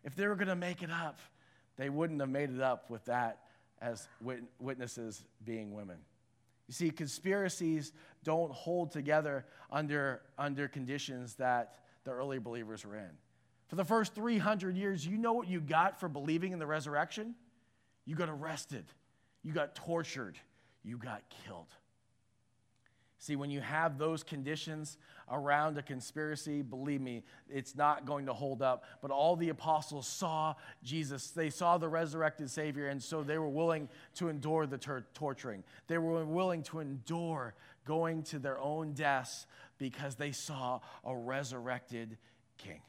If 0.04 0.16
they 0.16 0.28
were 0.28 0.36
going 0.36 0.48
to 0.48 0.56
make 0.56 0.84
it 0.84 0.92
up, 0.92 1.20
they 1.78 1.90
wouldn't 1.90 2.20
have 2.20 2.30
made 2.30 2.52
it 2.52 2.62
up 2.62 2.90
with 2.90 3.06
that 3.06 3.40
as 3.82 4.08
witnesses 4.60 5.24
being 5.44 5.74
women. 5.74 5.98
You 6.68 6.74
see, 6.74 6.92
conspiracies 6.92 7.92
don't 8.24 8.52
hold 8.52 8.92
together 8.92 9.46
under, 9.72 10.22
under 10.38 10.68
conditions 10.68 11.36
that 11.36 11.80
the 12.04 12.12
early 12.12 12.40
believers 12.40 12.86
were 12.86 12.96
in. 12.96 13.10
For 13.68 13.76
the 13.76 13.86
first 13.86 14.14
300 14.14 14.76
years, 14.76 15.06
you 15.06 15.18
know 15.18 15.34
what 15.34 15.48
you 15.48 15.62
got 15.62 16.00
for 16.00 16.08
believing 16.08 16.52
in 16.52 16.60
the 16.60 16.68
resurrection? 16.68 17.36
You 18.06 18.16
got 18.16 18.30
arrested, 18.30 18.86
you 19.44 19.54
got 19.54 19.76
tortured, 19.76 20.38
you 20.84 20.98
got 20.98 21.24
killed. 21.46 21.68
See, 23.22 23.36
when 23.36 23.52
you 23.52 23.62
have 23.62 24.00
those 24.00 24.24
conditions 24.24 24.98
around 25.32 25.78
a 25.78 25.84
conspiracy, 25.84 26.64
believe 26.64 27.02
me, 27.02 27.22
it's 27.48 27.76
not 27.76 28.08
going 28.08 28.26
to 28.26 28.34
hold 28.34 28.64
up. 28.64 28.84
But 29.00 29.12
all 29.12 29.36
the 29.36 29.50
apostles 29.50 30.08
saw 30.08 30.56
Jesus. 30.84 31.30
They 31.30 31.52
saw 31.52 31.78
the 31.78 31.88
resurrected 31.88 32.50
Savior, 32.50 32.88
and 32.88 33.02
so 33.02 33.22
they 33.22 33.38
were 33.38 33.48
willing 33.48 33.90
to 34.16 34.30
endure 34.30 34.66
the 34.66 34.80
tor- 34.80 35.06
torturing. 35.14 35.64
They 35.86 36.00
were 36.00 36.26
willing 36.26 36.64
to 36.64 36.80
endure 36.80 37.54
going 37.86 38.24
to 38.24 38.40
their 38.40 38.58
own 38.58 38.94
deaths 38.94 39.46
because 39.78 40.16
they 40.16 40.32
saw 40.32 40.80
a 41.04 41.16
resurrected 41.16 42.18
King. 42.58 42.82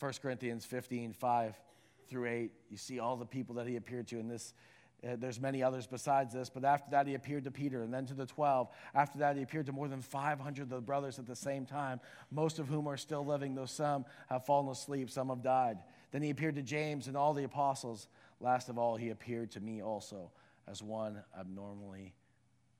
1 0.00 0.12
Corinthians 0.20 0.64
15, 0.64 1.12
5 1.12 1.60
through 2.08 2.28
8, 2.28 2.50
you 2.68 2.76
see 2.76 2.98
all 2.98 3.16
the 3.16 3.24
people 3.24 3.54
that 3.54 3.68
he 3.68 3.76
appeared 3.76 4.08
to 4.08 4.18
in 4.18 4.26
this 4.26 4.54
there's 5.02 5.40
many 5.40 5.62
others 5.62 5.86
besides 5.86 6.34
this, 6.34 6.50
but 6.50 6.64
after 6.64 6.90
that 6.90 7.06
he 7.06 7.14
appeared 7.14 7.44
to 7.44 7.50
Peter 7.50 7.82
and 7.82 7.92
then 7.92 8.04
to 8.06 8.14
the 8.14 8.26
12. 8.26 8.68
After 8.94 9.18
that 9.20 9.36
he 9.36 9.42
appeared 9.42 9.66
to 9.66 9.72
more 9.72 9.88
than 9.88 10.02
500 10.02 10.62
of 10.62 10.68
the 10.68 10.80
brothers 10.80 11.18
at 11.18 11.26
the 11.26 11.36
same 11.36 11.64
time, 11.64 12.00
most 12.30 12.58
of 12.58 12.68
whom 12.68 12.86
are 12.86 12.98
still 12.98 13.24
living, 13.24 13.54
though 13.54 13.66
some 13.66 14.04
have 14.28 14.44
fallen 14.44 14.68
asleep, 14.68 15.08
some 15.10 15.28
have 15.28 15.42
died. 15.42 15.78
Then 16.12 16.22
he 16.22 16.30
appeared 16.30 16.56
to 16.56 16.62
James 16.62 17.06
and 17.06 17.16
all 17.16 17.32
the 17.32 17.44
apostles. 17.44 18.08
Last 18.40 18.68
of 18.68 18.78
all, 18.78 18.96
he 18.96 19.10
appeared 19.10 19.52
to 19.52 19.60
me 19.60 19.82
also 19.82 20.32
as 20.68 20.82
one 20.82 21.22
abnormally 21.38 22.14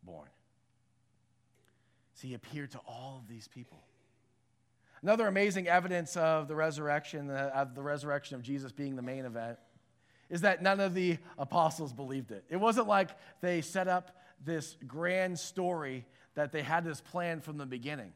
born. 0.02 0.28
See, 2.14 2.28
he 2.28 2.34
appeared 2.34 2.72
to 2.72 2.78
all 2.86 3.18
of 3.22 3.28
these 3.28 3.48
people. 3.48 3.82
Another 5.02 5.26
amazing 5.26 5.68
evidence 5.68 6.16
of 6.16 6.48
the 6.48 6.54
resurrection, 6.54 7.30
uh, 7.30 7.50
of 7.54 7.74
the 7.74 7.82
resurrection 7.82 8.34
of 8.34 8.42
Jesus 8.42 8.72
being 8.72 8.96
the 8.96 9.02
main 9.02 9.24
event, 9.24 9.58
is 10.30 10.42
that 10.42 10.62
none 10.62 10.80
of 10.80 10.94
the 10.94 11.18
apostles 11.36 11.92
believed 11.92 12.30
it. 12.30 12.44
It 12.48 12.56
wasn't 12.56 12.86
like 12.88 13.10
they 13.40 13.60
set 13.60 13.88
up 13.88 14.16
this 14.42 14.76
grand 14.86 15.38
story 15.38 16.06
that 16.34 16.52
they 16.52 16.62
had 16.62 16.84
this 16.84 17.00
plan 17.00 17.40
from 17.40 17.58
the 17.58 17.66
beginning. 17.66 18.12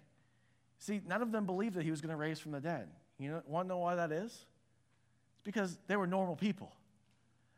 See, 0.79 1.01
none 1.07 1.21
of 1.23 1.33
them 1.33 1.45
believed 1.45 1.75
that 1.75 1.83
he 1.83 1.91
was 1.91 2.01
going 2.01 2.11
to 2.13 2.17
raise 2.17 2.39
from 2.39 2.53
the 2.53 2.61
dead. 2.61 2.89
You 3.19 3.31
know, 3.31 3.43
want 3.47 3.67
to 3.67 3.69
know 3.69 3.79
why 3.79 3.97
that 3.97 4.13
is? 4.13 4.27
It's 4.27 5.43
because 5.43 5.77
they 5.89 5.97
were 5.97 6.07
normal 6.07 6.37
people. 6.37 6.73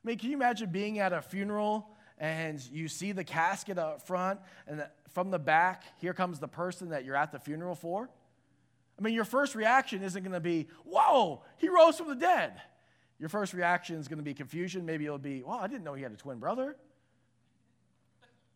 I 0.04 0.08
mean, 0.08 0.18
can 0.18 0.30
you 0.30 0.36
imagine 0.36 0.70
being 0.70 0.98
at 0.98 1.12
a 1.12 1.20
funeral 1.20 1.88
and 2.18 2.60
you 2.72 2.88
see 2.88 3.12
the 3.12 3.24
casket 3.24 3.78
up 3.78 4.06
front, 4.06 4.40
and 4.66 4.86
from 5.10 5.30
the 5.30 5.38
back, 5.38 5.84
here 5.98 6.14
comes 6.14 6.38
the 6.38 6.48
person 6.48 6.88
that 6.90 7.04
you're 7.04 7.16
at 7.16 7.30
the 7.30 7.38
funeral 7.38 7.74
for? 7.74 8.08
I 8.98 9.02
mean, 9.02 9.12
your 9.12 9.26
first 9.26 9.54
reaction 9.54 10.02
isn't 10.02 10.22
going 10.22 10.32
to 10.32 10.40
be, 10.40 10.68
whoa, 10.84 11.42
he 11.58 11.68
rose 11.68 11.98
from 11.98 12.08
the 12.08 12.14
dead. 12.14 12.52
Your 13.18 13.28
first 13.28 13.54
reaction 13.54 13.96
is 13.96 14.08
going 14.08 14.18
to 14.18 14.24
be 14.24 14.34
confusion. 14.34 14.84
Maybe 14.84 15.06
it'll 15.06 15.18
be, 15.18 15.42
well, 15.42 15.58
I 15.58 15.66
didn't 15.66 15.84
know 15.84 15.94
he 15.94 16.02
had 16.02 16.12
a 16.12 16.16
twin 16.16 16.38
brother. 16.38 16.76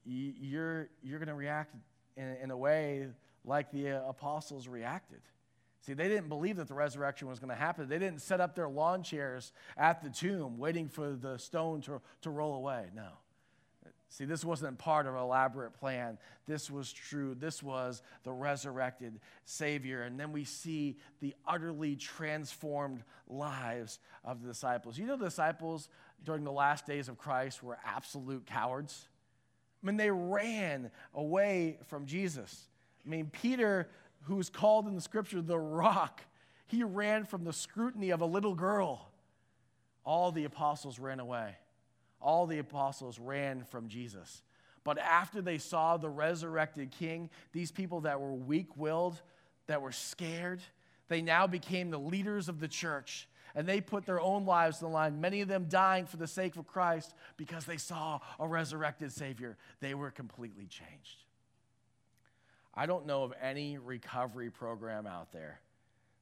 You're, 0.05 0.89
you're 1.03 1.19
going 1.19 1.29
to 1.29 1.35
react 1.35 1.75
in, 2.17 2.37
in 2.43 2.51
a 2.51 2.57
way 2.57 3.09
like 3.45 3.71
the 3.71 3.93
uh, 3.93 4.09
apostles 4.09 4.69
reacted. 4.69 5.21
See, 5.83 5.95
they 5.95 6.09
didn't 6.09 6.29
believe 6.29 6.57
that 6.57 6.69
the 6.69 6.75
resurrection 6.75 7.27
was 7.27 7.39
going 7.39 7.49
to 7.49 7.55
happen. 7.55 7.89
They 7.89 7.99
didn't 7.99 8.21
set 8.21 8.41
up 8.41 8.55
their 8.55 8.69
lawn 8.69 9.03
chairs 9.03 9.53
at 9.79 10.03
the 10.03 10.11
tomb 10.11 10.59
waiting 10.59 10.89
for 10.89 11.13
the 11.13 11.39
stone 11.39 11.81
to, 11.83 12.03
to 12.23 12.31
roll 12.31 12.55
away. 12.55 12.87
No. 12.95 13.09
See, 14.13 14.25
this 14.25 14.45
wasn't 14.45 14.77
part 14.77 15.07
of 15.07 15.15
an 15.15 15.21
elaborate 15.21 15.73
plan. 15.73 16.19
This 16.49 16.69
was 16.69 16.93
true. 16.93 17.37
This 17.37 17.63
was 17.63 18.03
the 18.25 18.33
resurrected 18.33 19.21
Savior. 19.45 20.03
And 20.03 20.19
then 20.19 20.33
we 20.33 20.43
see 20.43 20.99
the 21.21 21.33
utterly 21.47 21.95
transformed 21.95 23.05
lives 23.29 24.01
of 24.25 24.43
the 24.43 24.49
disciples. 24.49 24.99
You 24.99 25.07
know, 25.07 25.17
the 25.17 25.27
disciples 25.27 25.89
during 26.25 26.43
the 26.43 26.51
last 26.51 26.87
days 26.87 27.09
of 27.09 27.19
Christ 27.19 27.63
were 27.63 27.79
absolute 27.87 28.47
cowards. 28.47 29.07
I 29.81 29.87
mean, 29.87 29.97
they 29.97 30.11
ran 30.11 30.91
away 31.15 31.79
from 31.87 32.07
Jesus. 32.07 32.67
I 33.07 33.09
mean, 33.09 33.31
Peter, 33.31 33.89
who's 34.23 34.51
called 34.51 34.89
in 34.89 34.97
the 34.97 35.01
scripture 35.01 35.41
the 35.41 35.57
rock, 35.57 36.21
he 36.67 36.83
ran 36.83 37.27
from 37.27 37.45
the 37.45 37.53
scrutiny 37.53 38.11
of 38.11 38.23
a 38.23 38.27
little 38.27 38.57
girl. 38.57 39.09
All 40.05 40.33
the 40.33 40.45
apostles 40.45 40.99
ran 40.99 41.21
away 41.21 41.55
all 42.21 42.47
the 42.47 42.59
apostles 42.59 43.19
ran 43.19 43.65
from 43.65 43.89
Jesus. 43.89 44.43
But 44.85 44.99
after 44.99 45.43
they 45.43 45.59
saw 45.59 45.97
the 45.97 46.09
resurrected 46.09 46.91
king, 46.91 47.31
these 47.53 47.71
people 47.71 48.03
that 48.03 48.21
were 48.21 48.33
weak 48.33 48.77
willed, 48.77 49.21
that 49.67 49.83
were 49.83 49.93
scared, 49.93 50.61
they 51.09 51.23
now 51.23 51.47
became 51.47 51.91
the 51.91 51.99
leaders 51.99 52.49
of 52.49 52.61
the 52.61 52.69
church. 52.69 53.29
And 53.55 53.67
they 53.67 53.81
put 53.81 54.07
their 54.07 54.21
own 54.21 54.47
lives 54.47 54.83
on 54.83 54.91
the 54.91 54.95
line, 54.95 55.21
many 55.21 55.41
of 55.41 55.49
them 55.49 55.67
dying 55.69 56.07
for 56.07 56.17
the 56.17 56.27
sake 56.27 56.57
of 56.57 56.69
Christ 56.69 57.15
because 57.37 57.65
they 57.65 57.79
saw 57.79 58.21
a 58.39 58.47
resurrected 58.47 59.13
Savior. 59.13 59.57
They 59.81 59.95
were 59.95 60.11
completely 60.13 60.67
changed. 60.67 61.25
I 62.73 62.87
don't 62.87 63.07
know 63.07 63.25
of 63.25 63.35
any 63.43 63.77
recovery 63.77 64.51
program 64.51 65.07
out 65.07 65.33
there 65.33 65.61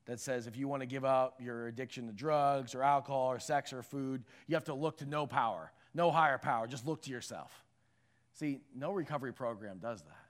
that 0.06 0.20
says 0.20 0.46
if 0.46 0.56
you 0.56 0.66
want 0.68 0.80
to 0.80 0.86
give 0.86 1.04
up 1.04 1.38
your 1.38 1.66
addiction 1.66 2.06
to 2.06 2.12
drugs 2.12 2.74
or 2.74 2.82
alcohol 2.82 3.30
or 3.30 3.38
sex 3.38 3.74
or 3.74 3.82
food, 3.82 4.24
you 4.46 4.56
have 4.56 4.64
to 4.64 4.74
look 4.74 4.96
to 4.98 5.06
no 5.06 5.26
power 5.26 5.70
no 5.98 6.12
higher 6.12 6.38
power, 6.38 6.68
just 6.68 6.86
look 6.86 7.02
to 7.02 7.10
yourself. 7.10 7.52
See, 8.32 8.60
no 8.74 8.92
recovery 8.92 9.32
program 9.32 9.78
does 9.78 10.00
that 10.02 10.24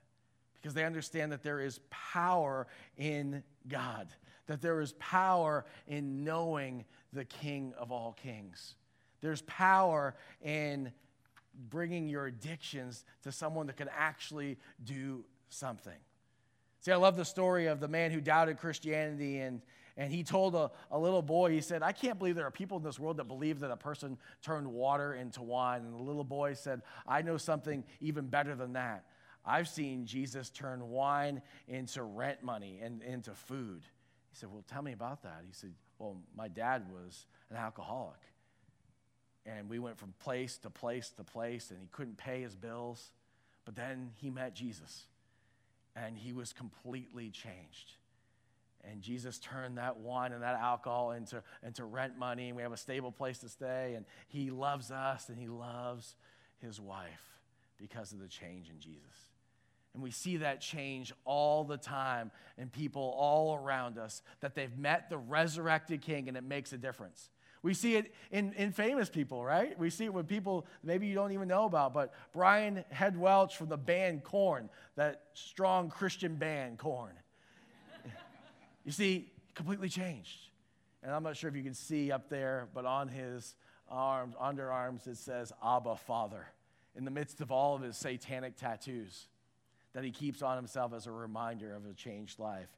because 0.55 0.73
they 0.73 0.83
understand 0.83 1.31
that 1.31 1.43
there 1.43 1.61
is 1.61 1.79
power 1.91 2.67
in 2.97 3.43
God, 3.67 4.07
that 4.47 4.61
there 4.61 4.81
is 4.81 4.93
power 4.93 5.65
in 5.87 6.23
knowing 6.23 6.83
the 7.13 7.23
King 7.23 7.73
of 7.77 7.91
all 7.91 8.13
kings. 8.13 8.75
There's 9.21 9.43
power 9.43 10.15
in 10.41 10.91
bringing 11.69 12.09
your 12.09 12.25
addictions 12.25 13.05
to 13.23 13.31
someone 13.31 13.67
that 13.67 13.77
can 13.77 13.89
actually 13.95 14.57
do 14.83 15.23
something. 15.49 15.93
See, 16.81 16.91
I 16.91 16.95
love 16.95 17.15
the 17.15 17.25
story 17.25 17.67
of 17.67 17.79
the 17.79 17.87
man 17.87 18.09
who 18.09 18.21
doubted 18.21 18.57
Christianity 18.57 19.39
and 19.39 19.61
and 19.99 20.13
he 20.13 20.23
told 20.23 20.55
a, 20.55 20.71
a 20.91 20.97
little 20.97 21.21
boy, 21.21 21.51
he 21.51 21.59
said, 21.59 21.83
I 21.83 21.91
can't 21.91 22.17
believe 22.17 22.35
there 22.35 22.47
are 22.47 22.51
people 22.51 22.77
in 22.77 22.83
this 22.83 22.97
world 22.97 23.17
that 23.17 23.25
believe 23.25 23.59
that 23.59 23.69
a 23.69 23.75
person 23.75 24.17
turned 24.41 24.65
water 24.65 25.13
into 25.13 25.41
wine. 25.41 25.81
And 25.81 25.93
the 25.93 26.01
little 26.01 26.23
boy 26.23 26.53
said, 26.53 26.83
I 27.05 27.21
know 27.21 27.35
something 27.35 27.83
even 27.99 28.27
better 28.27 28.55
than 28.55 28.73
that. 28.73 29.03
I've 29.45 29.67
seen 29.67 30.05
Jesus 30.05 30.49
turn 30.51 30.87
wine 30.87 31.41
into 31.67 32.01
rent 32.01 32.41
money 32.41 32.79
and 32.81 33.03
into 33.03 33.31
food. 33.31 33.81
He 34.29 34.37
said, 34.37 34.49
Well, 34.49 34.63
tell 34.69 34.81
me 34.81 34.93
about 34.93 35.23
that. 35.23 35.43
He 35.45 35.51
said, 35.51 35.73
Well, 35.97 36.15
my 36.33 36.47
dad 36.47 36.85
was 36.89 37.25
an 37.49 37.57
alcoholic. 37.57 38.21
And 39.45 39.67
we 39.67 39.79
went 39.79 39.97
from 39.97 40.13
place 40.19 40.57
to 40.59 40.69
place 40.69 41.09
to 41.17 41.25
place, 41.25 41.71
and 41.71 41.79
he 41.81 41.87
couldn't 41.91 42.17
pay 42.17 42.41
his 42.41 42.55
bills. 42.55 43.11
But 43.65 43.75
then 43.75 44.11
he 44.15 44.29
met 44.29 44.55
Jesus, 44.55 45.07
and 45.93 46.17
he 46.17 46.31
was 46.31 46.53
completely 46.53 47.31
changed 47.31 47.98
And 48.83 49.01
Jesus 49.01 49.39
turned 49.39 49.77
that 49.77 49.97
wine 49.97 50.31
and 50.31 50.41
that 50.43 50.55
alcohol 50.55 51.11
into, 51.11 51.43
into 51.65 51.85
rent 51.85 52.17
money, 52.17 52.47
and 52.47 52.55
we 52.55 52.63
have 52.63 52.71
a 52.71 52.77
stable 52.77 53.11
place 53.11 53.39
to 53.39 53.49
stay. 53.49 53.93
And 53.95 54.05
He 54.27 54.51
loves 54.51 54.91
us, 54.91 55.29
and 55.29 55.37
He 55.37 55.47
loves 55.47 56.15
His 56.59 56.79
wife 56.79 57.39
because 57.77 58.11
of 58.11 58.19
the 58.19 58.27
change 58.27 58.69
in 58.69 58.79
Jesus. 58.79 59.03
And 59.93 60.03
we 60.03 60.11
see 60.11 60.37
that 60.37 60.61
change 60.61 61.11
all 61.25 61.63
the 61.63 61.77
time 61.77 62.31
in 62.57 62.69
people 62.69 63.15
all 63.17 63.55
around 63.55 63.97
us 63.97 64.21
that 64.39 64.55
they've 64.55 64.77
met 64.77 65.09
the 65.09 65.17
resurrected 65.17 66.01
King, 66.01 66.27
and 66.27 66.37
it 66.37 66.43
makes 66.43 66.71
a 66.73 66.77
difference. 66.77 67.29
We 67.61 67.73
see 67.73 67.95
it 67.95 68.13
in, 68.31 68.53
in 68.53 68.71
famous 68.71 69.09
people, 69.09 69.43
right? 69.43 69.77
We 69.77 69.89
see 69.89 70.05
it 70.05 70.13
with 70.13 70.27
people 70.27 70.65
maybe 70.83 71.07
you 71.07 71.15
don't 71.15 71.33
even 71.33 71.47
know 71.47 71.65
about, 71.65 71.93
but 71.93 72.13
Brian 72.31 72.85
Head 72.89 73.19
Welch 73.19 73.57
from 73.57 73.67
the 73.67 73.77
band 73.77 74.23
Korn, 74.23 74.69
that 74.95 75.23
strong 75.33 75.89
Christian 75.89 76.35
band 76.35 76.77
Korn. 76.77 77.13
You 78.89 78.93
see, 78.93 79.31
completely 79.53 79.87
changed. 79.87 80.39
And 81.03 81.13
I'm 81.13 81.21
not 81.21 81.37
sure 81.37 81.47
if 81.47 81.55
you 81.55 81.61
can 81.61 81.75
see 81.75 82.11
up 82.11 82.27
there, 82.27 82.69
but 82.73 82.87
on 82.87 83.07
his 83.07 83.55
arms, 83.87 84.33
underarms, 84.41 85.05
it 85.05 85.17
says 85.17 85.53
Abba 85.63 85.95
Father 85.95 86.47
in 86.95 87.05
the 87.05 87.11
midst 87.11 87.39
of 87.39 87.51
all 87.51 87.75
of 87.75 87.83
his 87.83 87.95
satanic 87.95 88.57
tattoos 88.57 89.27
that 89.93 90.03
he 90.03 90.09
keeps 90.09 90.41
on 90.41 90.55
himself 90.55 90.91
as 90.95 91.05
a 91.05 91.11
reminder 91.11 91.75
of 91.75 91.85
a 91.85 91.93
changed 91.93 92.39
life. 92.39 92.69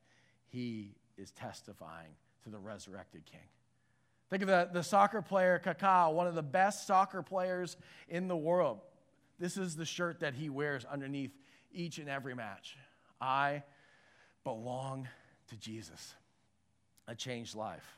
He 0.50 0.95
is 1.17 1.32
testifying 1.32 2.12
to 2.43 2.50
the 2.50 2.60
resurrected 2.60 3.24
King. 3.26 3.47
Think 4.30 4.43
of 4.43 4.50
the, 4.50 4.69
the 4.74 4.84
soccer 4.84 5.21
player 5.21 5.62
Kaká, 5.63 6.12
one 6.12 6.28
of 6.28 6.36
the 6.36 6.43
best 6.43 6.88
soccer 6.88 7.21
players 7.21 7.78
in 8.10 8.28
the 8.28 8.36
world. 8.36 8.82
This 9.39 9.56
is 9.56 9.78
the 9.78 9.86
shirt 9.86 10.19
that 10.19 10.34
he 10.34 10.50
wears 10.50 10.84
underneath 10.84 11.32
each 11.71 12.00
and 12.00 12.10
every 12.10 12.36
match. 12.36 12.76
I 13.21 13.63
belong 14.43 15.08
to 15.52 15.58
Jesus. 15.58 16.16
A 17.08 17.16
changed 17.16 17.56
life. 17.56 17.98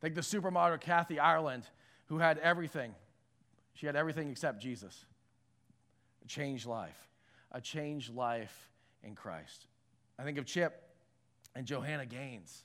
Think 0.00 0.14
the 0.14 0.20
supermodel 0.20 0.80
Kathy 0.80 1.18
Ireland, 1.18 1.64
who 2.06 2.18
had 2.18 2.38
everything. 2.38 2.94
She 3.74 3.86
had 3.86 3.96
everything 3.96 4.30
except 4.30 4.60
Jesus. 4.62 5.04
A 6.24 6.28
changed 6.28 6.66
life. 6.66 7.08
A 7.52 7.60
changed 7.60 8.14
life 8.14 8.70
in 9.02 9.14
Christ. 9.14 9.66
I 10.18 10.22
think 10.22 10.38
of 10.38 10.46
Chip 10.46 10.82
and 11.54 11.66
Joanna 11.66 12.06
Gaines. 12.06 12.64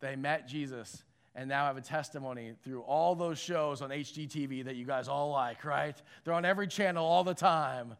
They 0.00 0.16
met 0.16 0.46
Jesus 0.46 1.02
and 1.34 1.48
now 1.48 1.66
have 1.66 1.76
a 1.76 1.82
testimony 1.82 2.52
through 2.62 2.82
all 2.82 3.14
those 3.14 3.38
shows 3.38 3.80
on 3.80 3.90
HGTV 3.90 4.64
that 4.64 4.76
you 4.76 4.84
guys 4.84 5.08
all 5.08 5.30
like, 5.30 5.64
right? 5.64 6.00
They're 6.24 6.34
on 6.34 6.44
every 6.44 6.66
channel 6.66 7.06
all 7.06 7.24
the 7.24 7.34
time 7.34 7.94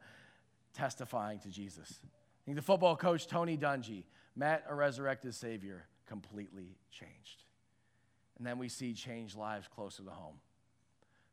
testifying 0.75 1.39
to 1.41 1.49
Jesus. 1.49 1.99
Think 2.49 2.57
the 2.57 2.63
football 2.63 2.97
coach 2.97 3.27
Tony 3.27 3.59
Dungy 3.59 4.05
met 4.35 4.65
a 4.71 4.75
resurrected 4.75 5.35
Savior, 5.35 5.85
completely 6.07 6.79
changed. 6.91 7.43
And 8.39 8.47
then 8.47 8.57
we 8.57 8.71
see 8.71 8.95
changed 8.95 9.37
lives 9.37 9.69
closer 9.69 10.03
to 10.03 10.11
home. 10.11 10.37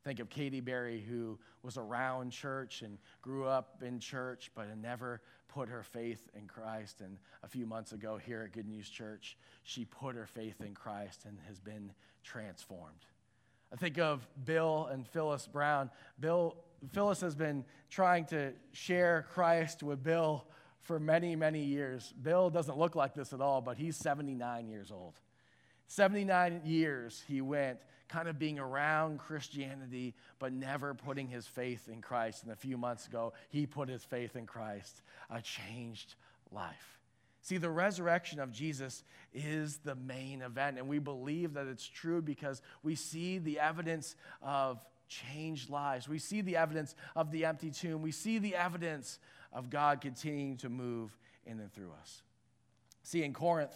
Think 0.04 0.20
of 0.20 0.30
Katie 0.30 0.60
Berry, 0.60 1.00
who 1.00 1.40
was 1.64 1.78
around 1.78 2.32
church 2.32 2.82
and 2.82 2.98
grew 3.22 3.46
up 3.46 3.82
in 3.82 4.02
church, 4.02 4.52
but 4.56 4.68
never 4.78 5.22
put 5.48 5.70
her 5.70 5.84
faith 5.84 6.28
in 6.38 6.48
Christ. 6.48 7.00
And 7.00 7.18
a 7.44 7.48
few 7.48 7.66
months 7.66 7.94
ago, 7.94 8.18
here 8.18 8.42
at 8.44 8.52
Good 8.52 8.68
News 8.68 8.90
Church, 8.90 9.38
she 9.64 9.86
put 9.86 10.18
her 10.18 10.28
faith 10.28 10.60
in 10.60 10.74
Christ 10.74 11.24
and 11.26 11.38
has 11.48 11.62
been 11.62 11.94
transformed. 12.26 13.06
I 13.72 13.78
think 13.78 14.00
of 14.00 14.28
Bill 14.44 14.90
and 14.92 15.08
Phyllis 15.08 15.48
Brown. 15.48 15.92
Bill, 16.20 16.58
Phyllis 16.92 17.22
has 17.22 17.36
been 17.36 17.64
trying 17.90 18.26
to 18.26 18.52
share 18.74 19.26
Christ 19.32 19.82
with 19.82 20.04
Bill 20.04 20.46
for 20.86 21.00
many, 21.00 21.36
many 21.36 21.64
years. 21.64 22.14
Bill 22.22 22.50
doesn't 22.50 22.78
look 22.78 22.96
like 22.96 23.14
this 23.14 23.34
at 23.34 23.42
all, 23.42 23.60
but 23.60 23.78
he's 23.78 23.98
79 23.98 24.70
years 24.70 24.92
old. 24.92 25.16
79 25.88 26.62
years 26.64 27.24
he 27.28 27.42
went 27.42 27.80
kind 28.08 28.28
of 28.28 28.38
being 28.38 28.60
around 28.60 29.18
Christianity, 29.18 30.14
but 30.38 30.54
never 30.54 30.94
putting 30.94 31.28
his 31.28 31.48
faith 31.48 31.90
in 31.92 32.02
Christ. 32.02 32.44
And 32.44 32.52
a 32.52 32.56
few 32.56 32.78
months 32.78 33.08
ago, 33.08 33.34
he 33.50 33.66
put 33.66 33.90
his 33.90 34.04
faith 34.04 34.36
in 34.36 34.46
Christ, 34.46 35.02
a 35.30 35.42
changed 35.42 36.14
life. 36.52 37.00
See, 37.42 37.58
the 37.58 37.70
resurrection 37.70 38.40
of 38.40 38.52
Jesus 38.52 39.04
is 39.34 39.78
the 39.78 39.96
main 39.96 40.44
event, 40.44 40.78
and 40.78 40.88
we 40.88 41.00
believe 41.00 41.54
that 41.56 41.68
it's 41.68 41.88
true 41.88 42.22
because 42.22 42.62
we 42.84 42.96
see 42.96 43.40
the 43.40 43.60
evidence 43.60 44.16
of 44.42 44.84
changed 45.08 45.70
lives. 45.70 46.08
We 46.08 46.20
see 46.20 46.42
the 46.42 46.58
evidence 46.58 46.96
of 47.16 47.32
the 47.32 47.46
empty 47.46 47.72
tomb. 47.72 48.02
We 48.02 48.12
see 48.12 48.40
the 48.40 48.56
evidence 48.56 49.20
of 49.56 49.70
God 49.72 50.02
continuing 50.02 50.58
to 50.58 50.70
move 50.70 51.18
in 51.48 51.60
and 51.60 51.74
through 51.74 51.92
us. 52.00 52.22
See, 53.04 53.24
in 53.24 53.34
Corinth, 53.34 53.74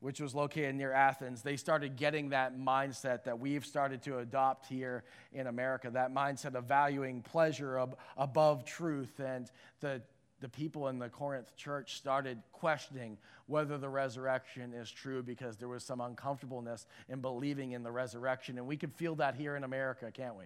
which 0.00 0.20
was 0.20 0.34
located 0.34 0.74
near 0.74 0.92
Athens, 0.92 1.42
they 1.42 1.56
started 1.56 1.96
getting 1.96 2.30
that 2.30 2.58
mindset 2.58 3.24
that 3.24 3.38
we've 3.38 3.64
started 3.64 4.02
to 4.02 4.18
adopt 4.18 4.66
here 4.66 5.04
in 5.32 5.46
America 5.46 5.90
that 5.90 6.12
mindset 6.12 6.54
of 6.54 6.64
valuing 6.64 7.20
pleasure 7.20 7.78
ab- 7.78 7.96
above 8.16 8.64
truth. 8.64 9.20
And 9.20 9.50
the, 9.80 10.00
the 10.40 10.48
people 10.48 10.88
in 10.88 10.98
the 10.98 11.08
Corinth 11.08 11.54
church 11.56 11.96
started 11.96 12.42
questioning 12.52 13.18
whether 13.46 13.76
the 13.76 13.88
resurrection 13.88 14.72
is 14.72 14.90
true 14.90 15.22
because 15.22 15.56
there 15.58 15.68
was 15.68 15.84
some 15.84 16.00
uncomfortableness 16.00 16.86
in 17.08 17.20
believing 17.20 17.72
in 17.72 17.82
the 17.82 17.92
resurrection. 17.92 18.56
And 18.56 18.66
we 18.66 18.76
can 18.76 18.90
feel 18.90 19.16
that 19.16 19.34
here 19.34 19.54
in 19.56 19.64
America, 19.64 20.10
can't 20.10 20.36
we? 20.36 20.44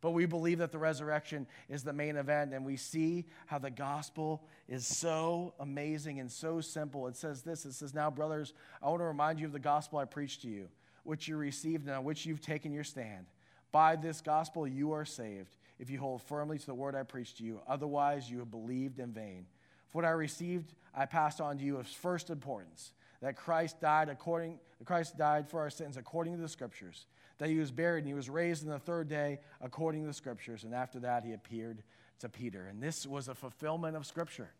But 0.00 0.10
we 0.10 0.26
believe 0.26 0.58
that 0.58 0.72
the 0.72 0.78
resurrection 0.78 1.46
is 1.68 1.82
the 1.82 1.92
main 1.92 2.16
event, 2.16 2.52
and 2.52 2.64
we 2.64 2.76
see 2.76 3.26
how 3.46 3.58
the 3.58 3.70
gospel 3.70 4.44
is 4.68 4.86
so 4.86 5.54
amazing 5.60 6.20
and 6.20 6.30
so 6.30 6.60
simple. 6.60 7.06
It 7.06 7.16
says 7.16 7.42
this 7.42 7.64
it 7.64 7.72
says, 7.72 7.94
Now, 7.94 8.10
brothers, 8.10 8.52
I 8.82 8.88
want 8.88 9.00
to 9.00 9.06
remind 9.06 9.40
you 9.40 9.46
of 9.46 9.52
the 9.52 9.58
gospel 9.58 9.98
I 9.98 10.04
preached 10.04 10.42
to 10.42 10.48
you, 10.48 10.68
which 11.04 11.28
you 11.28 11.36
received 11.36 11.86
and 11.86 11.96
on 11.96 12.04
which 12.04 12.26
you've 12.26 12.40
taken 12.40 12.72
your 12.72 12.84
stand. 12.84 13.26
By 13.72 13.96
this 13.96 14.20
gospel 14.20 14.66
you 14.66 14.92
are 14.92 15.04
saved, 15.04 15.56
if 15.78 15.90
you 15.90 15.98
hold 15.98 16.22
firmly 16.22 16.58
to 16.58 16.66
the 16.66 16.74
word 16.74 16.94
I 16.94 17.02
preached 17.02 17.38
to 17.38 17.44
you. 17.44 17.60
Otherwise, 17.66 18.30
you 18.30 18.38
have 18.38 18.50
believed 18.50 18.98
in 18.98 19.12
vain. 19.12 19.46
For 19.88 19.98
what 19.98 20.04
I 20.04 20.10
received, 20.10 20.74
I 20.94 21.06
passed 21.06 21.40
on 21.40 21.58
to 21.58 21.64
you 21.64 21.76
of 21.76 21.86
first 21.86 22.30
importance 22.30 22.92
that 23.22 23.36
Christ 23.36 23.80
died 23.80 24.08
according 24.08 24.58
Christ 24.84 25.16
died 25.16 25.48
for 25.48 25.60
our 25.60 25.70
sins 25.70 25.96
according 25.96 26.34
to 26.34 26.40
the 26.40 26.48
scriptures 26.48 27.06
that 27.38 27.48
he 27.48 27.58
was 27.58 27.70
buried 27.70 28.00
and 28.00 28.08
he 28.08 28.14
was 28.14 28.30
raised 28.30 28.62
in 28.62 28.70
the 28.70 28.78
third 28.78 29.08
day 29.08 29.40
according 29.60 30.02
to 30.02 30.06
the 30.06 30.14
scriptures. 30.14 30.64
And 30.64 30.74
after 30.74 31.00
that, 31.00 31.24
he 31.24 31.32
appeared 31.32 31.82
to 32.20 32.28
Peter. 32.28 32.66
And 32.66 32.82
this 32.82 33.06
was 33.06 33.28
a 33.28 33.34
fulfillment 33.34 33.96
of 33.96 34.06
scripture. 34.06 34.50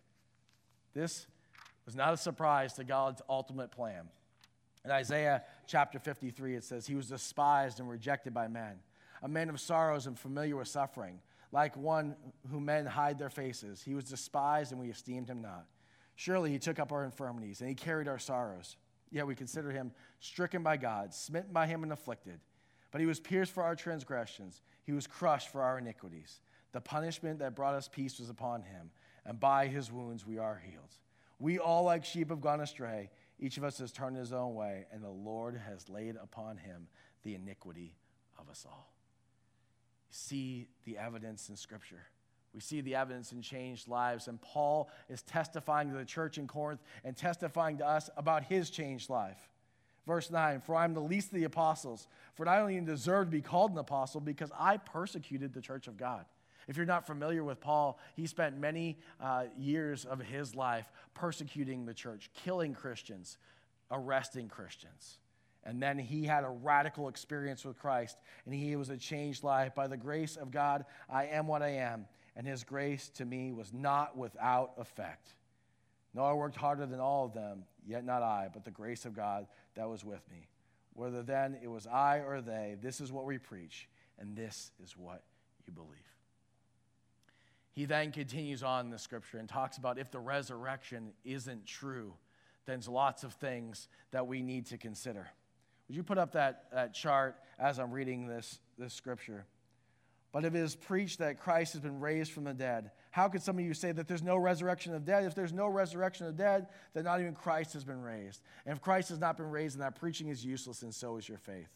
This 0.95 1.27
was 1.85 1.95
not 1.95 2.13
a 2.13 2.17
surprise 2.17 2.75
to 2.75 2.85
God's 2.85 3.23
ultimate 3.29 3.71
plan. 3.71 4.09
In 4.85 4.91
Isaiah 4.91 5.43
chapter 5.67 5.99
53, 5.99 6.57
it 6.57 6.65
says, 6.65 6.87
He 6.87 6.95
was 6.95 7.09
despised 7.09 7.81
and 7.81 7.89
rejected 7.89 8.35
by 8.35 8.49
men, 8.49 8.79
a 9.23 9.29
man 9.29 9.49
of 9.49 9.61
sorrows 9.61 10.07
and 10.07 10.19
familiar 10.19 10.57
with 10.57 10.69
suffering, 10.69 11.21
like 11.51 11.77
one 11.77 12.15
whom 12.51 12.67
men 12.67 12.87
hide 12.87 13.19
their 13.19 13.31
faces. 13.31 13.83
He 13.83 13.95
was 13.95 14.05
despised 14.05 14.73
and 14.73 14.81
we 14.81 14.91
esteemed 14.91 15.29
him 15.29 15.43
not. 15.43 15.67
Surely 16.15 16.51
he 16.51 16.59
took 16.59 16.79
up 16.79 16.93
our 16.93 17.05
infirmities 17.05 17.61
and 17.61 17.69
he 17.69 17.75
carried 17.75 18.09
our 18.09 18.19
sorrows. 18.19 18.77
Yet 19.11 19.27
we 19.27 19.35
consider 19.35 19.71
him 19.71 19.93
stricken 20.21 20.63
by 20.63 20.77
God, 20.77 21.15
smitten 21.15 21.53
by 21.53 21.67
him, 21.67 21.83
and 21.83 21.93
afflicted. 21.93 22.41
But 22.91 23.01
he 23.01 23.07
was 23.07 23.21
pierced 23.21 23.53
for 23.53 23.63
our 23.63 23.75
transgressions, 23.75 24.63
he 24.85 24.93
was 24.93 25.07
crushed 25.07 25.51
for 25.51 25.63
our 25.63 25.79
iniquities. 25.79 26.41
The 26.73 26.81
punishment 26.81 27.39
that 27.41 27.55
brought 27.55 27.75
us 27.75 27.89
peace 27.89 28.19
was 28.19 28.31
upon 28.31 28.63
him, 28.63 28.91
and 29.25 29.41
by 29.41 29.67
his 29.67 29.91
wounds 29.91 30.27
we 30.27 30.39
are 30.39 30.63
healed. 30.65 30.95
We 31.39 31.59
all, 31.59 31.85
like 31.85 32.05
sheep, 32.05 32.31
have 32.31 32.41
gone 32.41 32.61
astray. 32.61 33.11
Each 33.39 33.59
of 33.59 33.65
us 33.65 33.79
has 33.79 33.93
turned 33.93 34.17
his 34.17 34.33
own 34.33 34.55
way, 34.55 34.87
and 34.93 35.03
the 35.03 35.11
Lord 35.11 35.61
has 35.67 35.89
laid 35.89 36.17
upon 36.17 36.57
him 36.57 36.87
the 37.23 37.35
iniquity 37.35 37.95
of 38.39 38.49
us 38.49 38.65
all. 38.67 38.93
See 40.11 40.69
the 40.85 40.97
evidence 40.97 41.49
in 41.49 41.57
Scripture. 41.57 42.07
We 42.55 42.61
see 42.61 42.81
the 42.81 42.95
evidence 42.95 43.33
in 43.33 43.43
changed 43.43 43.87
lives, 43.87 44.29
and 44.29 44.41
Paul 44.41 44.89
is 45.11 45.21
testifying 45.23 45.91
to 45.91 45.97
the 45.99 46.07
church 46.07 46.39
in 46.39 46.47
Corinth 46.47 46.81
and 47.05 47.15
testifying 47.15 47.77
to 47.79 47.87
us 47.87 48.09
about 48.17 48.45
his 48.45 48.71
changed 48.71 49.11
life. 49.11 49.51
Verse 50.07 50.31
9, 50.31 50.61
for 50.61 50.77
I 50.77 50.85
am 50.85 50.95
the 50.95 51.01
least 51.01 51.29
of 51.29 51.35
the 51.35 51.45
apostles, 51.45 52.07
for 52.35 52.49
I 52.49 52.59
don't 52.59 52.71
even 52.71 52.85
deserve 52.85 53.27
to 53.27 53.31
be 53.31 53.43
called 53.43 53.73
an 53.73 53.79
apostle 53.79 54.21
because 54.21 54.51
I 54.59 54.77
persecuted 54.77 55.53
the 55.53 55.61
church 55.61 55.89
of 55.89 55.97
God. 55.97 56.25
If 56.69 56.77
you're 56.77 56.87
not 56.87 57.07
familiar 57.07 57.43
with 57.45 57.61
Paul, 57.61 57.99
he 58.15 58.27
spent 58.27 58.59
many 58.59 58.99
uh, 59.21 59.45
years 59.57 60.05
of 60.05 60.21
his 60.21 60.55
life 60.55 60.91
persecuting 61.15 61.87
the 61.87 61.95
church, 61.95 62.31
killing 62.35 62.75
Christians, 62.75 63.39
arresting 63.91 64.49
Christians. 64.49 65.19
And 65.65 65.83
then 65.83 65.99
he 65.99 66.25
had 66.25 66.45
a 66.45 66.49
radical 66.49 67.09
experience 67.09 67.65
with 67.65 67.77
Christ, 67.79 68.17
and 68.45 68.55
he 68.55 68.77
was 68.77 68.89
a 68.91 68.97
changed 68.97 69.43
life. 69.43 69.75
By 69.75 69.89
the 69.89 69.97
grace 69.97 70.37
of 70.37 70.53
God, 70.53 70.85
I 71.11 71.27
am 71.27 71.49
what 71.49 71.63
I 71.63 71.71
am, 71.71 72.07
and 72.37 72.47
his 72.47 72.63
grace 72.63 73.09
to 73.17 73.25
me 73.25 73.53
was 73.53 73.73
not 73.73 74.17
without 74.17 74.73
effect. 74.79 75.35
No, 76.15 76.23
I 76.23 76.33
worked 76.33 76.57
harder 76.57 76.87
than 76.87 77.01
all 77.01 77.27
of 77.27 77.35
them, 77.35 77.65
yet 77.87 78.05
not 78.05 78.23
I, 78.23 78.49
but 78.53 78.65
the 78.65 78.71
grace 78.71 79.05
of 79.05 79.15
God 79.15 79.47
that 79.75 79.89
was 79.89 80.05
with 80.05 80.23
me. 80.31 80.49
Whether 80.95 81.23
then 81.23 81.59
it 81.63 81.69
was 81.69 81.87
I 81.87 82.19
or 82.19 82.41
they, 82.41 82.77
this 82.81 83.01
is 83.01 83.13
what 83.13 83.27
we 83.27 83.39
preach, 83.39 83.89
and 84.19 84.37
this 84.37 84.71
is 84.83 84.97
what 84.97 85.23
you 85.67 85.73
believe. 85.73 85.91
He 87.73 87.85
then 87.85 88.11
continues 88.11 88.63
on 88.63 88.87
in 88.87 88.91
the 88.91 88.99
scripture 88.99 89.39
and 89.39 89.49
talks 89.49 89.77
about 89.77 89.99
if 89.99 90.11
the 90.11 90.19
resurrection 90.19 91.13
isn't 91.25 91.67
true, 91.67 92.15
then 92.65 92.77
there's 92.77 92.89
lots 92.89 93.23
of 93.23 93.35
things 93.35 93.89
that 94.13 94.27
we 94.27 94.43
need 94.43 94.67
to 94.67 94.79
consider. 94.79 95.29
Would 95.87 95.97
you 95.97 96.03
put 96.03 96.17
up 96.19 96.33
that, 96.33 96.65
that 96.73 96.95
chart 96.95 97.37
as 97.59 97.79
I'm 97.79 97.93
reading 97.93 98.27
this, 98.27 98.59
this 98.79 98.95
scripture? 98.95 99.45
But 100.33 100.45
if 100.45 100.55
it 100.55 100.61
is 100.61 100.75
preached 100.75 101.19
that 101.19 101.39
Christ 101.39 101.75
has 101.75 101.83
been 101.83 102.01
raised 102.01 102.33
from 102.33 102.45
the 102.45 102.55
dead, 102.55 102.91
how 103.17 103.31
could 103.31 103.41
some 103.41 103.59
of 103.59 103.65
you 103.65 103.73
say 103.73 103.93
that 103.93 104.07
there's 104.07 104.23
no 104.23 104.37
resurrection 104.37 104.93
of 104.93 105.07
the 105.07 105.11
dead? 105.11 105.25
If 105.25 105.35
there's 105.35 105.55
no 105.55 105.69
resurrection 105.69 106.27
of 106.27 106.37
the 106.37 106.43
dead, 106.43 106.67
then 106.93 107.05
not 107.05 107.19
even 107.19 107.33
Christ 107.33 107.73
has 107.73 107.83
been 107.83 108.03
raised. 108.03 108.43
And 108.67 108.77
if 108.77 108.83
Christ 108.83 109.09
has 109.09 109.19
not 109.19 109.39
been 109.39 109.51
raised, 109.51 109.75
then 109.75 109.81
that 109.81 109.99
preaching 109.99 110.29
is 110.29 110.45
useless, 110.45 110.83
and 110.83 110.95
so 110.95 111.17
is 111.17 111.27
your 111.27 111.39
faith. 111.39 111.71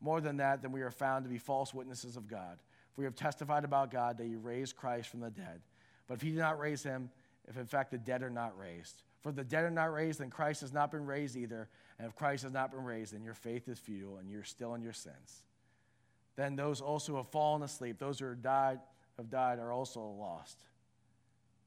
More 0.00 0.20
than 0.20 0.36
that, 0.36 0.62
then 0.62 0.70
we 0.70 0.82
are 0.82 0.92
found 0.92 1.24
to 1.24 1.28
be 1.28 1.36
false 1.36 1.74
witnesses 1.74 2.16
of 2.16 2.28
God. 2.28 2.58
For 2.92 3.00
we 3.00 3.06
have 3.06 3.16
testified 3.16 3.64
about 3.64 3.90
God 3.90 4.18
that 4.18 4.26
he 4.28 4.36
raised 4.36 4.76
Christ 4.76 5.08
from 5.08 5.18
the 5.18 5.30
dead. 5.30 5.62
But 6.06 6.14
if 6.14 6.22
he 6.22 6.30
did 6.30 6.38
not 6.38 6.60
raise 6.60 6.84
him, 6.84 7.10
if 7.48 7.56
in 7.56 7.66
fact 7.66 7.90
the 7.90 7.98
dead 7.98 8.22
are 8.22 8.30
not 8.30 8.56
raised, 8.56 9.02
for 9.20 9.32
the 9.32 9.42
dead 9.42 9.64
are 9.64 9.70
not 9.70 9.92
raised, 9.92 10.20
then 10.20 10.30
Christ 10.30 10.60
has 10.60 10.72
not 10.72 10.92
been 10.92 11.06
raised 11.06 11.36
either. 11.36 11.68
And 11.98 12.06
if 12.06 12.14
Christ 12.14 12.44
has 12.44 12.52
not 12.52 12.70
been 12.70 12.84
raised, 12.84 13.14
then 13.14 13.24
your 13.24 13.34
faith 13.34 13.66
is 13.66 13.80
futile 13.80 14.18
and 14.18 14.30
you're 14.30 14.44
still 14.44 14.74
in 14.74 14.82
your 14.82 14.92
sins. 14.92 15.42
Then 16.36 16.54
those 16.54 16.80
also 16.80 17.10
who 17.10 17.16
have 17.16 17.30
fallen 17.30 17.64
asleep, 17.64 17.98
those 17.98 18.20
who 18.20 18.26
have 18.26 18.42
died, 18.42 18.78
have 19.16 19.28
died, 19.28 19.58
are 19.58 19.72
also 19.72 20.00
lost. 20.00 20.62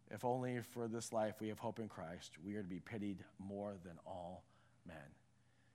If 0.09 0.23
only 0.23 0.59
for 0.61 0.87
this 0.87 1.11
life 1.11 1.35
we 1.41 1.49
have 1.49 1.59
hope 1.59 1.79
in 1.79 1.89
Christ, 1.89 2.33
we 2.43 2.55
are 2.55 2.61
to 2.61 2.67
be 2.67 2.79
pitied 2.79 3.23
more 3.39 3.75
than 3.83 3.93
all 4.05 4.43
men. 4.87 4.95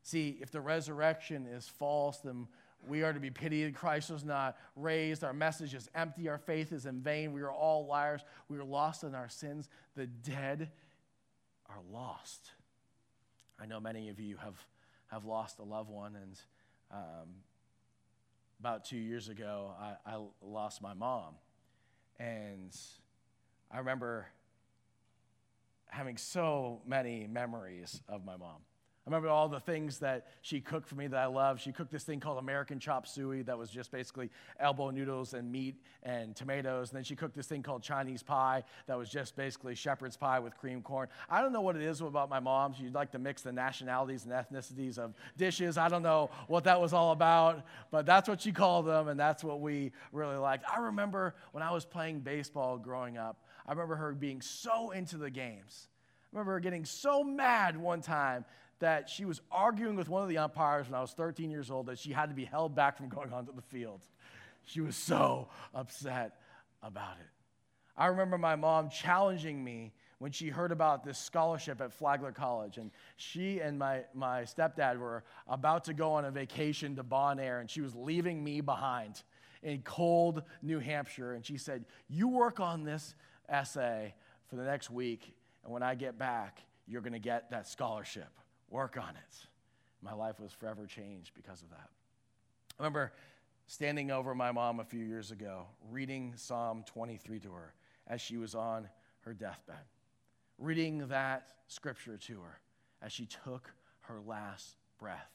See, 0.02 0.38
if 0.40 0.50
the 0.50 0.60
resurrection 0.60 1.46
is 1.46 1.68
false, 1.68 2.18
then 2.18 2.48
we 2.86 3.02
are 3.02 3.12
to 3.12 3.20
be 3.20 3.30
pitied. 3.30 3.74
Christ 3.74 4.10
was 4.10 4.24
not 4.24 4.56
raised. 4.74 5.22
Our 5.22 5.32
message 5.32 5.74
is 5.74 5.88
empty. 5.94 6.28
Our 6.28 6.38
faith 6.38 6.72
is 6.72 6.86
in 6.86 7.00
vain. 7.00 7.32
We 7.32 7.42
are 7.42 7.52
all 7.52 7.86
liars. 7.86 8.24
We 8.48 8.58
are 8.58 8.64
lost 8.64 9.04
in 9.04 9.14
our 9.14 9.28
sins. 9.28 9.68
The 9.94 10.06
dead 10.06 10.70
are 11.68 11.78
lost. 11.92 12.50
I 13.60 13.66
know 13.66 13.78
many 13.78 14.08
of 14.08 14.18
you 14.18 14.36
have, 14.38 14.56
have 15.08 15.24
lost 15.24 15.58
a 15.60 15.62
loved 15.62 15.90
one, 15.90 16.16
and 16.16 16.40
um, 16.90 17.28
about 18.58 18.84
two 18.84 18.96
years 18.96 19.28
ago, 19.28 19.72
I, 19.80 20.14
I 20.14 20.20
lost 20.40 20.82
my 20.82 20.94
mom. 20.94 21.34
And 22.18 22.76
I 23.72 23.78
remember 23.78 24.26
having 25.86 26.16
so 26.16 26.80
many 26.86 27.26
memories 27.26 28.02
of 28.08 28.24
my 28.24 28.36
mom. 28.36 28.58
I 29.04 29.10
remember 29.10 29.30
all 29.30 29.48
the 29.48 29.58
things 29.58 29.98
that 29.98 30.28
she 30.42 30.60
cooked 30.60 30.88
for 30.88 30.94
me 30.94 31.08
that 31.08 31.18
I 31.18 31.26
love. 31.26 31.60
She 31.60 31.72
cooked 31.72 31.90
this 31.90 32.04
thing 32.04 32.20
called 32.20 32.38
American 32.38 32.78
chop 32.78 33.08
suey 33.08 33.42
that 33.42 33.58
was 33.58 33.68
just 33.68 33.90
basically 33.90 34.30
elbow 34.60 34.90
noodles 34.90 35.34
and 35.34 35.50
meat 35.50 35.74
and 36.04 36.36
tomatoes. 36.36 36.90
And 36.90 36.98
then 36.98 37.02
she 37.02 37.16
cooked 37.16 37.34
this 37.34 37.48
thing 37.48 37.64
called 37.64 37.82
Chinese 37.82 38.22
pie 38.22 38.62
that 38.86 38.96
was 38.96 39.08
just 39.08 39.34
basically 39.34 39.74
shepherd's 39.74 40.16
pie 40.16 40.38
with 40.38 40.56
cream 40.56 40.82
corn. 40.82 41.08
I 41.28 41.42
don't 41.42 41.52
know 41.52 41.62
what 41.62 41.74
it 41.74 41.82
is 41.82 42.00
about 42.00 42.30
my 42.30 42.38
mom. 42.38 42.74
She'd 42.74 42.94
like 42.94 43.10
to 43.10 43.18
mix 43.18 43.42
the 43.42 43.50
nationalities 43.50 44.24
and 44.24 44.32
ethnicities 44.32 44.98
of 44.98 45.14
dishes. 45.36 45.76
I 45.78 45.88
don't 45.88 46.04
know 46.04 46.30
what 46.46 46.62
that 46.64 46.80
was 46.80 46.92
all 46.92 47.10
about, 47.10 47.64
but 47.90 48.06
that's 48.06 48.28
what 48.28 48.40
she 48.40 48.52
called 48.52 48.86
them, 48.86 49.08
and 49.08 49.18
that's 49.18 49.42
what 49.42 49.60
we 49.60 49.90
really 50.12 50.36
liked. 50.36 50.64
I 50.72 50.78
remember 50.78 51.34
when 51.50 51.64
I 51.64 51.72
was 51.72 51.84
playing 51.84 52.20
baseball 52.20 52.78
growing 52.78 53.18
up, 53.18 53.42
I 53.66 53.72
remember 53.72 53.96
her 53.96 54.12
being 54.12 54.40
so 54.40 54.90
into 54.90 55.16
the 55.16 55.30
games. 55.30 55.88
I 56.32 56.36
remember 56.36 56.52
her 56.52 56.60
getting 56.60 56.84
so 56.84 57.22
mad 57.22 57.76
one 57.76 58.00
time 58.00 58.44
that 58.78 59.08
she 59.08 59.24
was 59.24 59.40
arguing 59.50 59.96
with 59.96 60.08
one 60.08 60.22
of 60.22 60.28
the 60.28 60.38
umpires 60.38 60.88
when 60.88 60.94
I 60.96 61.00
was 61.00 61.12
13 61.12 61.50
years 61.50 61.70
old 61.70 61.86
that 61.86 61.98
she 61.98 62.10
had 62.10 62.28
to 62.30 62.34
be 62.34 62.44
held 62.44 62.74
back 62.74 62.96
from 62.96 63.08
going 63.08 63.32
onto 63.32 63.54
the 63.54 63.62
field. 63.62 64.00
She 64.64 64.80
was 64.80 64.96
so 64.96 65.48
upset 65.74 66.40
about 66.82 67.16
it. 67.20 67.26
I 67.96 68.06
remember 68.06 68.38
my 68.38 68.56
mom 68.56 68.88
challenging 68.88 69.62
me 69.62 69.92
when 70.18 70.32
she 70.32 70.48
heard 70.48 70.72
about 70.72 71.04
this 71.04 71.18
scholarship 71.18 71.80
at 71.80 71.92
Flagler 71.92 72.32
College. 72.32 72.78
And 72.78 72.90
she 73.16 73.60
and 73.60 73.78
my, 73.78 74.04
my 74.14 74.42
stepdad 74.42 74.98
were 74.98 75.24
about 75.48 75.84
to 75.84 75.94
go 75.94 76.12
on 76.12 76.24
a 76.24 76.30
vacation 76.30 76.96
to 76.96 77.04
Bonaire, 77.04 77.60
and 77.60 77.68
she 77.68 77.80
was 77.80 77.94
leaving 77.94 78.42
me 78.42 78.60
behind 78.60 79.22
in 79.62 79.82
cold 79.82 80.42
New 80.62 80.78
Hampshire. 80.78 81.32
And 81.32 81.44
she 81.44 81.56
said, 81.56 81.84
You 82.08 82.28
work 82.28 82.60
on 82.60 82.84
this 82.84 83.14
essay 83.48 84.14
for 84.48 84.56
the 84.56 84.64
next 84.64 84.90
week, 84.90 85.34
and 85.64 85.72
when 85.72 85.82
I 85.82 85.94
get 85.94 86.18
back, 86.18 86.62
you're 86.86 87.00
going 87.00 87.12
to 87.12 87.18
get 87.18 87.50
that 87.50 87.68
scholarship. 87.68 88.30
Work 88.70 88.96
on 88.96 89.10
it. 89.10 89.46
My 90.02 90.12
life 90.12 90.40
was 90.40 90.52
forever 90.52 90.86
changed 90.86 91.32
because 91.34 91.62
of 91.62 91.70
that. 91.70 91.88
I 92.78 92.82
remember 92.82 93.12
standing 93.66 94.10
over 94.10 94.34
my 94.34 94.50
mom 94.52 94.80
a 94.80 94.84
few 94.84 95.04
years 95.04 95.30
ago, 95.30 95.66
reading 95.90 96.32
Psalm 96.36 96.84
23 96.86 97.40
to 97.40 97.52
her 97.52 97.74
as 98.08 98.20
she 98.20 98.36
was 98.36 98.54
on 98.54 98.88
her 99.20 99.32
deathbed, 99.32 99.84
reading 100.58 101.06
that 101.08 101.46
scripture 101.68 102.16
to 102.16 102.40
her 102.40 102.60
as 103.00 103.12
she 103.12 103.26
took 103.44 103.72
her 104.00 104.20
last 104.26 104.76
breath. 104.98 105.30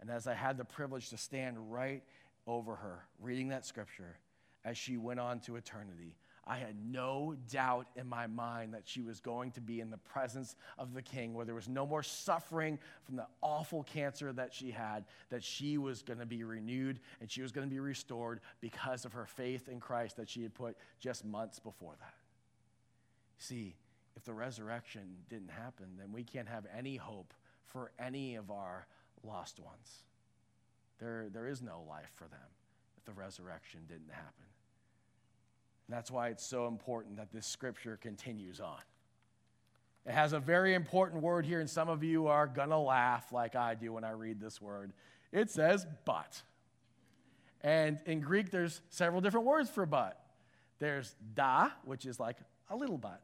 And 0.00 0.10
as 0.10 0.26
I 0.26 0.34
had 0.34 0.56
the 0.56 0.64
privilege 0.64 1.10
to 1.10 1.16
stand 1.16 1.72
right 1.72 2.02
over 2.46 2.76
her, 2.76 3.04
reading 3.20 3.48
that 3.48 3.66
scripture 3.66 4.18
as 4.64 4.76
she 4.78 4.96
went 4.96 5.20
on 5.20 5.40
to 5.40 5.56
eternity, 5.56 6.14
I 6.48 6.58
had 6.58 6.76
no 6.80 7.34
doubt 7.50 7.88
in 7.96 8.06
my 8.08 8.28
mind 8.28 8.74
that 8.74 8.82
she 8.84 9.02
was 9.02 9.18
going 9.18 9.50
to 9.52 9.60
be 9.60 9.80
in 9.80 9.90
the 9.90 9.98
presence 9.98 10.54
of 10.78 10.94
the 10.94 11.02
king, 11.02 11.34
where 11.34 11.44
there 11.44 11.56
was 11.56 11.68
no 11.68 11.84
more 11.84 12.04
suffering 12.04 12.78
from 13.04 13.16
the 13.16 13.26
awful 13.42 13.82
cancer 13.82 14.32
that 14.32 14.54
she 14.54 14.70
had, 14.70 15.04
that 15.30 15.42
she 15.42 15.76
was 15.76 16.02
going 16.02 16.20
to 16.20 16.26
be 16.26 16.44
renewed 16.44 17.00
and 17.20 17.28
she 17.28 17.42
was 17.42 17.50
going 17.50 17.66
to 17.66 17.72
be 17.72 17.80
restored 17.80 18.40
because 18.60 19.04
of 19.04 19.12
her 19.12 19.26
faith 19.26 19.68
in 19.68 19.80
Christ 19.80 20.16
that 20.18 20.28
she 20.28 20.42
had 20.42 20.54
put 20.54 20.76
just 21.00 21.24
months 21.24 21.58
before 21.58 21.94
that. 21.98 22.14
See, 23.38 23.74
if 24.16 24.24
the 24.24 24.32
resurrection 24.32 25.02
didn't 25.28 25.50
happen, 25.50 25.86
then 25.98 26.12
we 26.12 26.22
can't 26.22 26.48
have 26.48 26.64
any 26.76 26.96
hope 26.96 27.34
for 27.64 27.90
any 27.98 28.36
of 28.36 28.52
our 28.52 28.86
lost 29.24 29.58
ones. 29.58 30.04
There, 31.00 31.26
there 31.32 31.48
is 31.48 31.60
no 31.60 31.82
life 31.88 32.12
for 32.14 32.28
them 32.28 32.38
if 32.96 33.04
the 33.04 33.12
resurrection 33.12 33.80
didn't 33.88 34.12
happen. 34.12 34.45
That's 35.88 36.10
why 36.10 36.28
it's 36.28 36.44
so 36.44 36.66
important 36.66 37.16
that 37.16 37.32
this 37.32 37.46
scripture 37.46 37.96
continues 37.96 38.60
on. 38.60 38.80
It 40.04 40.12
has 40.12 40.32
a 40.32 40.40
very 40.40 40.74
important 40.74 41.22
word 41.22 41.46
here, 41.46 41.60
and 41.60 41.68
some 41.68 41.88
of 41.88 42.04
you 42.04 42.28
are 42.28 42.46
going 42.46 42.70
to 42.70 42.78
laugh 42.78 43.32
like 43.32 43.56
I 43.56 43.74
do 43.74 43.92
when 43.92 44.04
I 44.04 44.10
read 44.10 44.40
this 44.40 44.60
word. 44.60 44.92
It 45.32 45.50
says 45.50 45.86
but. 46.04 46.42
And 47.60 47.98
in 48.06 48.20
Greek, 48.20 48.50
there's 48.50 48.80
several 48.90 49.20
different 49.20 49.46
words 49.46 49.68
for 49.68 49.84
but. 49.86 50.20
There's 50.78 51.14
da, 51.34 51.70
which 51.84 52.06
is 52.06 52.20
like 52.20 52.36
a 52.70 52.76
little 52.76 52.98
but. 52.98 53.22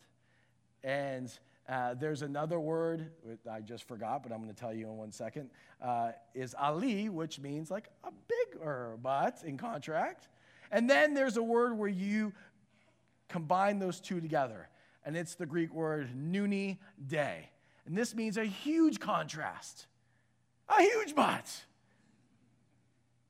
And 0.82 1.32
uh, 1.68 1.94
there's 1.94 2.22
another 2.22 2.58
word 2.58 3.10
I 3.50 3.60
just 3.60 3.86
forgot, 3.86 4.22
but 4.24 4.32
I'm 4.32 4.42
going 4.42 4.52
to 4.52 4.60
tell 4.60 4.74
you 4.74 4.88
in 4.88 4.96
one 4.96 5.12
second. 5.12 5.50
Uh, 5.80 6.12
is 6.34 6.54
ali, 6.58 7.08
which 7.08 7.38
means 7.38 7.70
like 7.70 7.88
a 8.02 8.10
bigger 8.10 8.98
but 9.00 9.42
in 9.44 9.56
contract. 9.56 10.28
And 10.72 10.88
then 10.88 11.14
there's 11.14 11.36
a 11.36 11.42
word 11.42 11.76
where 11.78 11.88
you 11.88 12.32
combine 13.32 13.78
those 13.78 14.00
two 14.00 14.20
together. 14.20 14.68
And 15.04 15.16
it's 15.16 15.34
the 15.34 15.46
Greek 15.46 15.74
word 15.74 16.10
nuni 16.16 16.78
day. 17.04 17.48
And 17.86 17.96
this 17.96 18.14
means 18.14 18.36
a 18.36 18.44
huge 18.44 19.00
contrast, 19.00 19.86
a 20.68 20.80
huge 20.80 21.14
but. 21.16 21.50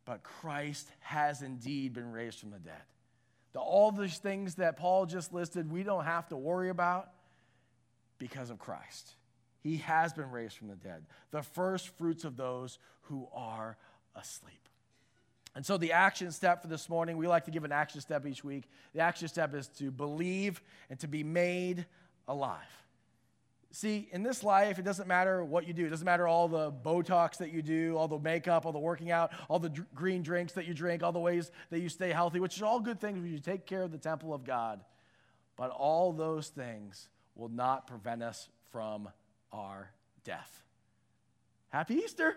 But 0.04 0.22
Christ 0.22 0.88
has 1.00 1.40
indeed 1.40 1.94
been 1.94 2.12
raised 2.12 2.40
from 2.40 2.50
the 2.50 2.58
dead. 2.58 2.82
The, 3.52 3.60
all 3.60 3.92
these 3.92 4.18
things 4.18 4.56
that 4.56 4.76
Paul 4.76 5.06
just 5.06 5.32
listed, 5.32 5.70
we 5.70 5.82
don't 5.82 6.04
have 6.04 6.28
to 6.28 6.36
worry 6.36 6.68
about 6.68 7.10
because 8.18 8.50
of 8.50 8.58
Christ. 8.58 9.14
He 9.60 9.78
has 9.78 10.12
been 10.12 10.30
raised 10.30 10.56
from 10.56 10.68
the 10.68 10.76
dead, 10.76 11.04
the 11.30 11.42
first 11.42 11.96
fruits 11.96 12.24
of 12.24 12.36
those 12.36 12.78
who 13.02 13.28
are 13.32 13.76
asleep. 14.16 14.61
And 15.54 15.66
so, 15.66 15.76
the 15.76 15.92
action 15.92 16.32
step 16.32 16.62
for 16.62 16.68
this 16.68 16.88
morning, 16.88 17.18
we 17.18 17.28
like 17.28 17.44
to 17.44 17.50
give 17.50 17.64
an 17.64 17.72
action 17.72 18.00
step 18.00 18.26
each 18.26 18.42
week. 18.42 18.64
The 18.94 19.00
action 19.00 19.28
step 19.28 19.54
is 19.54 19.68
to 19.78 19.90
believe 19.90 20.62
and 20.88 20.98
to 21.00 21.08
be 21.08 21.22
made 21.22 21.84
alive. 22.26 22.60
See, 23.74 24.08
in 24.12 24.22
this 24.22 24.44
life, 24.44 24.78
it 24.78 24.82
doesn't 24.82 25.08
matter 25.08 25.42
what 25.42 25.66
you 25.66 25.72
do. 25.72 25.86
It 25.86 25.90
doesn't 25.90 26.04
matter 26.04 26.28
all 26.28 26.46
the 26.46 26.70
Botox 26.70 27.38
that 27.38 27.52
you 27.52 27.62
do, 27.62 27.96
all 27.96 28.06
the 28.06 28.18
makeup, 28.18 28.66
all 28.66 28.72
the 28.72 28.78
working 28.78 29.10
out, 29.10 29.32
all 29.48 29.58
the 29.58 29.72
green 29.94 30.22
drinks 30.22 30.52
that 30.54 30.66
you 30.66 30.74
drink, 30.74 31.02
all 31.02 31.12
the 31.12 31.18
ways 31.18 31.50
that 31.70 31.80
you 31.80 31.88
stay 31.88 32.12
healthy, 32.12 32.38
which 32.38 32.60
are 32.60 32.66
all 32.66 32.80
good 32.80 33.00
things 33.00 33.18
when 33.18 33.32
you 33.32 33.38
take 33.38 33.64
care 33.64 33.82
of 33.82 33.90
the 33.90 33.98
temple 33.98 34.34
of 34.34 34.44
God. 34.44 34.84
But 35.56 35.70
all 35.70 36.12
those 36.12 36.48
things 36.48 37.08
will 37.34 37.48
not 37.48 37.86
prevent 37.86 38.22
us 38.22 38.48
from 38.70 39.08
our 39.52 39.90
death. 40.24 40.62
Happy 41.70 41.94
Easter! 41.94 42.36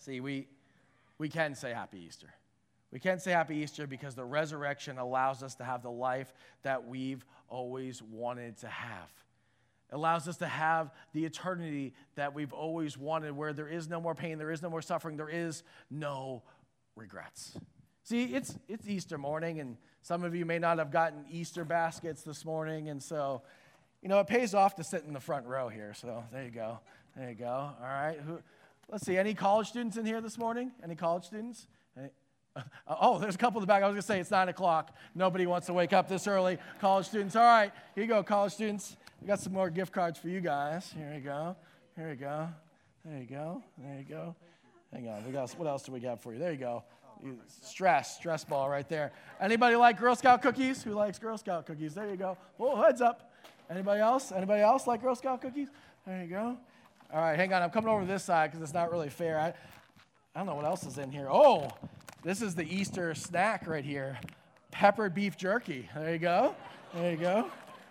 See, 0.00 0.20
we, 0.20 0.48
we 1.16 1.28
can 1.28 1.54
say 1.54 1.72
Happy 1.72 2.00
Easter. 2.06 2.34
We 2.92 2.98
can 2.98 3.20
say 3.20 3.30
Happy 3.30 3.56
Easter 3.56 3.86
because 3.86 4.14
the 4.14 4.24
resurrection 4.24 4.98
allows 4.98 5.42
us 5.42 5.54
to 5.56 5.64
have 5.64 5.82
the 5.82 5.90
life 5.90 6.32
that 6.62 6.88
we've 6.88 7.24
always 7.48 8.02
wanted 8.02 8.56
to 8.58 8.66
have. 8.66 9.08
It 9.90 9.94
allows 9.94 10.26
us 10.26 10.38
to 10.38 10.46
have 10.46 10.90
the 11.12 11.24
eternity 11.24 11.94
that 12.14 12.34
we've 12.34 12.52
always 12.52 12.98
wanted, 12.98 13.36
where 13.36 13.52
there 13.52 13.68
is 13.68 13.88
no 13.88 14.00
more 14.00 14.14
pain, 14.14 14.38
there 14.38 14.50
is 14.50 14.62
no 14.62 14.70
more 14.70 14.82
suffering, 14.82 15.16
there 15.16 15.28
is 15.28 15.62
no 15.90 16.42
regrets. 16.96 17.56
See, 18.02 18.34
it's, 18.34 18.58
it's 18.68 18.88
Easter 18.88 19.18
morning, 19.18 19.60
and 19.60 19.76
some 20.02 20.24
of 20.24 20.34
you 20.34 20.44
may 20.44 20.58
not 20.58 20.78
have 20.78 20.90
gotten 20.90 21.24
Easter 21.30 21.64
baskets 21.64 22.22
this 22.22 22.44
morning, 22.44 22.88
and 22.88 23.02
so 23.02 23.42
You 24.02 24.08
know, 24.08 24.20
it 24.20 24.26
pays 24.26 24.54
off 24.54 24.76
to 24.76 24.84
sit 24.84 25.04
in 25.06 25.12
the 25.12 25.20
front 25.20 25.46
row 25.46 25.68
here, 25.68 25.92
so 25.94 26.24
there 26.32 26.44
you 26.44 26.50
go. 26.50 26.80
There 27.16 27.28
you 27.28 27.34
go. 27.34 27.46
All 27.50 27.74
right. 27.82 28.18
Who, 28.26 28.38
let's 28.90 29.06
see, 29.06 29.16
any 29.16 29.34
college 29.34 29.68
students 29.68 29.96
in 29.96 30.04
here 30.04 30.20
this 30.20 30.38
morning? 30.38 30.72
Any 30.82 30.94
college 30.94 31.24
students? 31.24 31.66
Oh, 32.88 33.18
there's 33.20 33.36
a 33.36 33.38
couple 33.38 33.60
in 33.60 33.62
the 33.62 33.66
back. 33.68 33.84
I 33.84 33.86
was 33.86 33.92
going 33.92 34.02
to 34.02 34.06
say 34.06 34.18
it's 34.18 34.32
9 34.32 34.48
o'clock. 34.48 34.94
Nobody 35.14 35.46
wants 35.46 35.68
to 35.68 35.72
wake 35.72 35.92
up 35.92 36.08
this 36.08 36.26
early. 36.26 36.58
College 36.80 37.06
students. 37.06 37.36
All 37.36 37.44
right, 37.44 37.72
here 37.94 38.02
you 38.02 38.08
go, 38.08 38.24
college 38.24 38.52
students. 38.52 38.96
We 39.20 39.28
got 39.28 39.38
some 39.38 39.52
more 39.52 39.70
gift 39.70 39.92
cards 39.92 40.18
for 40.18 40.28
you 40.28 40.40
guys. 40.40 40.92
Here 40.92 41.14
you 41.14 41.20
go. 41.20 41.56
Here 41.96 42.10
you 42.10 42.16
go. 42.16 42.48
There 43.04 43.18
you 43.18 43.26
go. 43.26 43.62
There 43.78 43.98
you 43.98 44.04
go. 44.04 44.34
Hang 44.92 45.08
on. 45.08 45.24
We 45.24 45.30
got, 45.30 45.48
what 45.52 45.68
else 45.68 45.84
do 45.84 45.92
we 45.92 46.00
got 46.00 46.20
for 46.20 46.32
you? 46.32 46.40
There 46.40 46.50
you 46.50 46.58
go. 46.58 46.82
Stress, 47.62 48.16
stress 48.16 48.44
ball 48.44 48.68
right 48.68 48.88
there. 48.88 49.12
Anybody 49.40 49.76
like 49.76 49.98
Girl 49.98 50.16
Scout 50.16 50.42
cookies? 50.42 50.82
Who 50.82 50.92
likes 50.92 51.18
Girl 51.18 51.38
Scout 51.38 51.66
cookies? 51.66 51.94
There 51.94 52.10
you 52.10 52.16
go. 52.16 52.36
Whoa, 52.56 52.82
heads 52.82 53.00
up. 53.00 53.32
Anybody 53.70 54.00
else? 54.00 54.32
Anybody 54.32 54.62
else 54.62 54.88
like 54.88 55.02
Girl 55.02 55.14
Scout 55.14 55.40
cookies? 55.40 55.68
There 56.04 56.22
you 56.22 56.28
go. 56.28 56.56
All 57.12 57.20
right, 57.20 57.36
hang 57.36 57.52
on. 57.52 57.62
I'm 57.62 57.70
coming 57.70 57.90
over 57.90 58.04
this 58.04 58.22
side 58.22 58.50
because 58.50 58.62
it's 58.62 58.74
not 58.74 58.92
really 58.92 59.08
fair. 59.08 59.38
I, 59.38 59.48
I 59.48 60.38
don't 60.38 60.46
know 60.46 60.54
what 60.54 60.64
else 60.64 60.86
is 60.86 60.98
in 60.98 61.10
here. 61.10 61.26
Oh, 61.28 61.68
this 62.22 62.40
is 62.40 62.54
the 62.54 62.62
Easter 62.62 63.14
snack 63.14 63.66
right 63.66 63.84
here 63.84 64.18
peppered 64.70 65.14
beef 65.14 65.36
jerky. 65.36 65.88
There 65.94 66.12
you 66.12 66.18
go. 66.18 66.54
There 66.94 67.10
you 67.10 67.16
go. 67.16 67.50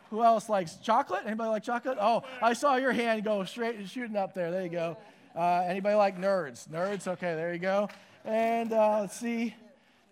Who 0.10 0.24
else 0.24 0.50
likes 0.50 0.78
chocolate? 0.78 1.24
Anybody 1.26 1.50
like 1.50 1.64
chocolate? 1.64 1.98
Oh, 2.00 2.24
I 2.42 2.54
saw 2.54 2.78
your 2.78 2.94
hand 2.94 3.24
go 3.24 3.44
straight 3.44 3.88
shooting 3.90 4.16
up 4.16 4.34
there. 4.34 4.52
There 4.52 4.64
you 4.64 4.70
go. 4.70 4.98
Uh, 5.36 5.64
anybody 5.68 5.96
like 5.96 6.18
nerds? 6.18 6.68
Nerds? 6.70 7.08
Okay, 7.08 7.36
there 7.36 7.54
you 7.54 7.60
go. 7.60 7.90
And 8.26 8.74
uh, 8.74 9.02
let's 9.02 9.20
see, 9.20 9.54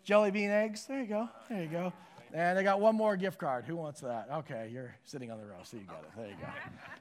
jelly 0.03 0.31
bean 0.31 0.51
eggs. 0.51 0.85
There 0.85 0.99
you 0.99 1.07
go. 1.07 1.29
There 1.49 1.61
you 1.63 1.69
go. 1.69 1.93
And 2.37 2.59
I 2.59 2.61
got 2.61 2.79
one 2.79 2.95
more 2.95 3.17
gift 3.17 3.39
card. 3.39 3.65
Who 3.65 3.75
wants 3.75 4.01
that? 4.01 4.27
Okay, 4.31 4.69
you're 4.71 4.93
sitting 5.05 5.31
on 5.31 5.39
the 5.39 5.45
row, 5.47 5.55
so 5.63 5.75
you 5.75 5.85
got 5.85 6.03
it. 6.03 6.11
There 6.15 6.27
you 6.27 6.35
go. 6.39 6.47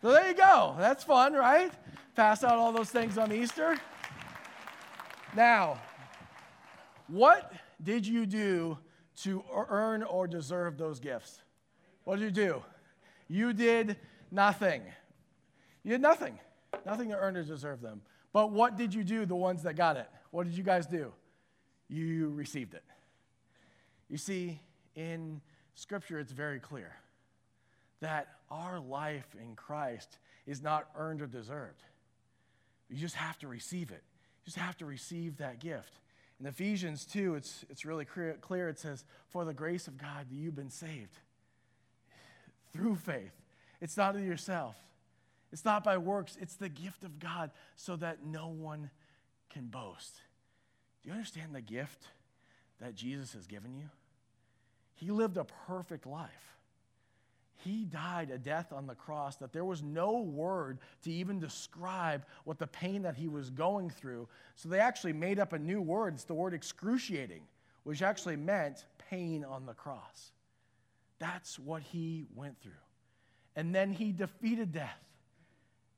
So 0.00 0.10
there 0.10 0.28
you 0.28 0.34
go. 0.34 0.74
That's 0.78 1.04
fun, 1.04 1.34
right? 1.34 1.70
Pass 2.14 2.42
out 2.42 2.54
all 2.54 2.72
those 2.72 2.88
things 2.88 3.18
on 3.18 3.30
Easter. 3.30 3.76
Now, 5.36 5.78
what 7.06 7.52
did 7.82 8.06
you 8.06 8.24
do 8.24 8.78
to 9.24 9.44
earn 9.52 10.02
or 10.04 10.26
deserve 10.26 10.78
those 10.78 11.00
gifts? 11.00 11.42
What 12.04 12.18
did 12.18 12.24
you 12.24 12.30
do? 12.30 12.62
You 13.28 13.52
did 13.52 13.98
nothing. 14.30 14.84
You 15.84 15.90
did 15.90 16.00
nothing. 16.00 16.38
Nothing 16.86 17.10
to 17.10 17.18
earn 17.18 17.36
or 17.36 17.42
deserve 17.42 17.82
them. 17.82 18.00
But 18.32 18.52
what 18.52 18.78
did 18.78 18.94
you 18.94 19.04
do, 19.04 19.26
the 19.26 19.36
ones 19.36 19.64
that 19.64 19.76
got 19.76 19.98
it? 19.98 20.08
What 20.30 20.44
did 20.44 20.56
you 20.56 20.64
guys 20.64 20.86
do? 20.86 21.12
You 21.90 22.30
received 22.30 22.72
it. 22.72 22.84
You 24.08 24.16
see, 24.16 24.60
in 24.96 25.40
Scripture, 25.74 26.18
it's 26.18 26.32
very 26.32 26.58
clear 26.58 26.92
that 28.00 28.28
our 28.50 28.80
life 28.80 29.36
in 29.40 29.54
Christ 29.54 30.18
is 30.46 30.62
not 30.62 30.88
earned 30.96 31.22
or 31.22 31.26
deserved. 31.26 31.82
You 32.88 32.96
just 32.96 33.14
have 33.14 33.38
to 33.40 33.48
receive 33.48 33.90
it. 33.90 34.02
You 34.42 34.46
just 34.46 34.58
have 34.58 34.76
to 34.78 34.86
receive 34.86 35.38
that 35.38 35.60
gift. 35.60 35.92
In 36.40 36.46
Ephesians 36.46 37.04
2, 37.06 37.34
it's, 37.34 37.64
it's 37.70 37.84
really 37.84 38.04
clear. 38.04 38.68
It 38.68 38.78
says, 38.78 39.04
For 39.28 39.44
the 39.44 39.54
grace 39.54 39.86
of 39.88 39.96
God, 39.96 40.26
you've 40.30 40.54
been 40.54 40.70
saved 40.70 41.18
through 42.72 42.96
faith. 42.96 43.32
It's 43.80 43.96
not 43.96 44.16
of 44.16 44.24
yourself, 44.24 44.76
it's 45.52 45.64
not 45.64 45.84
by 45.84 45.98
works, 45.98 46.36
it's 46.40 46.56
the 46.56 46.68
gift 46.68 47.04
of 47.04 47.18
God 47.18 47.50
so 47.74 47.96
that 47.96 48.24
no 48.24 48.48
one 48.48 48.90
can 49.50 49.66
boast. 49.66 50.20
Do 51.02 51.08
you 51.08 51.14
understand 51.14 51.54
the 51.54 51.60
gift 51.60 52.08
that 52.80 52.94
Jesus 52.94 53.32
has 53.32 53.46
given 53.46 53.74
you? 53.74 53.88
He 54.96 55.10
lived 55.10 55.36
a 55.36 55.44
perfect 55.44 56.06
life. 56.06 56.56
He 57.64 57.84
died 57.84 58.30
a 58.30 58.38
death 58.38 58.72
on 58.72 58.86
the 58.86 58.94
cross 58.94 59.36
that 59.36 59.52
there 59.52 59.64
was 59.64 59.82
no 59.82 60.20
word 60.20 60.78
to 61.02 61.12
even 61.12 61.38
describe 61.38 62.24
what 62.44 62.58
the 62.58 62.66
pain 62.66 63.02
that 63.02 63.16
he 63.16 63.28
was 63.28 63.50
going 63.50 63.90
through. 63.90 64.28
So 64.54 64.68
they 64.68 64.78
actually 64.78 65.12
made 65.12 65.38
up 65.38 65.52
a 65.52 65.58
new 65.58 65.80
word. 65.80 66.14
It's 66.14 66.24
the 66.24 66.34
word 66.34 66.54
excruciating, 66.54 67.42
which 67.82 68.02
actually 68.02 68.36
meant 68.36 68.86
pain 69.10 69.44
on 69.44 69.66
the 69.66 69.74
cross. 69.74 70.32
That's 71.18 71.58
what 71.58 71.82
he 71.82 72.26
went 72.34 72.60
through. 72.60 72.72
And 73.54 73.74
then 73.74 73.92
he 73.92 74.12
defeated 74.12 74.72
death, 74.72 75.02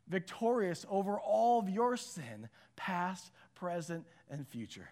victorious 0.08 0.87
over 0.88 1.20
all 1.20 1.58
of 1.61 1.68
your 1.68 1.96
sin, 1.96 2.48
past, 2.76 3.30
present, 3.54 4.06
and 4.30 4.46
future. 4.46 4.88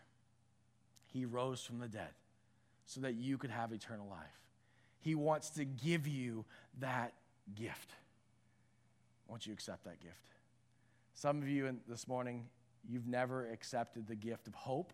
He 1.06 1.24
rose 1.24 1.62
from 1.62 1.78
the 1.78 1.88
dead 1.88 2.10
so 2.86 3.00
that 3.00 3.14
you 3.14 3.36
could 3.36 3.50
have 3.50 3.72
eternal 3.72 4.06
life. 4.08 4.40
He 5.00 5.14
wants 5.14 5.50
to 5.50 5.64
give 5.64 6.06
you 6.06 6.44
that 6.80 7.12
gift. 7.54 7.92
Won't 9.28 9.46
you 9.46 9.52
accept 9.52 9.84
that 9.84 10.00
gift? 10.00 10.14
Some 11.14 11.42
of 11.42 11.48
you 11.48 11.66
in, 11.66 11.80
this 11.88 12.06
morning, 12.06 12.46
you've 12.88 13.06
never 13.06 13.50
accepted 13.50 14.06
the 14.06 14.14
gift 14.14 14.46
of 14.46 14.54
hope, 14.54 14.92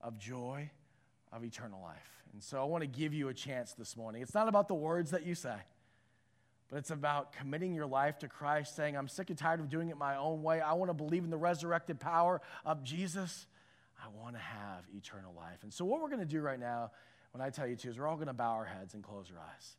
of 0.00 0.18
joy, 0.18 0.70
of 1.32 1.44
eternal 1.44 1.80
life. 1.82 2.22
And 2.32 2.42
so 2.42 2.60
I 2.60 2.64
want 2.64 2.82
to 2.82 2.88
give 2.88 3.14
you 3.14 3.28
a 3.28 3.34
chance 3.34 3.72
this 3.72 3.96
morning. 3.96 4.22
It's 4.22 4.34
not 4.34 4.48
about 4.48 4.68
the 4.68 4.74
words 4.74 5.12
that 5.12 5.24
you 5.24 5.34
say, 5.34 5.56
but 6.68 6.78
it's 6.78 6.90
about 6.90 7.32
committing 7.32 7.74
your 7.74 7.86
life 7.86 8.18
to 8.18 8.28
Christ, 8.28 8.76
saying, 8.76 8.96
I'm 8.96 9.08
sick 9.08 9.30
and 9.30 9.38
tired 9.38 9.60
of 9.60 9.70
doing 9.70 9.88
it 9.88 9.96
my 9.96 10.16
own 10.16 10.42
way. 10.42 10.60
I 10.60 10.72
want 10.74 10.90
to 10.90 10.94
believe 10.94 11.24
in 11.24 11.30
the 11.30 11.36
resurrected 11.36 12.00
power 12.00 12.40
of 12.64 12.82
Jesus. 12.82 13.46
I 14.02 14.08
want 14.20 14.34
to 14.34 14.42
have 14.42 14.84
eternal 14.94 15.32
life. 15.36 15.62
And 15.62 15.72
so, 15.72 15.84
what 15.84 16.00
we're 16.00 16.08
going 16.08 16.20
to 16.20 16.26
do 16.26 16.40
right 16.40 16.58
now 16.58 16.90
when 17.34 17.44
I 17.44 17.50
tell 17.50 17.66
you 17.66 17.74
to 17.74 17.88
is 17.88 17.98
we're 17.98 18.06
all 18.06 18.14
going 18.14 18.28
to 18.28 18.32
bow 18.32 18.52
our 18.52 18.64
heads 18.64 18.94
and 18.94 19.02
close 19.02 19.26
our 19.34 19.42
eyes. 19.42 19.76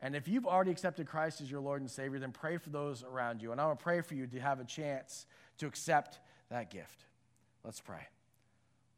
And 0.00 0.14
if 0.14 0.28
you've 0.28 0.46
already 0.46 0.70
accepted 0.70 1.08
Christ 1.08 1.40
as 1.40 1.50
your 1.50 1.60
Lord 1.60 1.80
and 1.80 1.90
Savior, 1.90 2.20
then 2.20 2.30
pray 2.30 2.58
for 2.58 2.70
those 2.70 3.02
around 3.02 3.42
you. 3.42 3.50
And 3.50 3.60
I 3.60 3.66
want 3.66 3.80
to 3.80 3.82
pray 3.82 4.00
for 4.02 4.14
you 4.14 4.28
to 4.28 4.38
have 4.38 4.60
a 4.60 4.64
chance 4.64 5.26
to 5.58 5.66
accept 5.66 6.20
that 6.48 6.70
gift. 6.70 7.04
Let's 7.64 7.80
pray. 7.80 8.06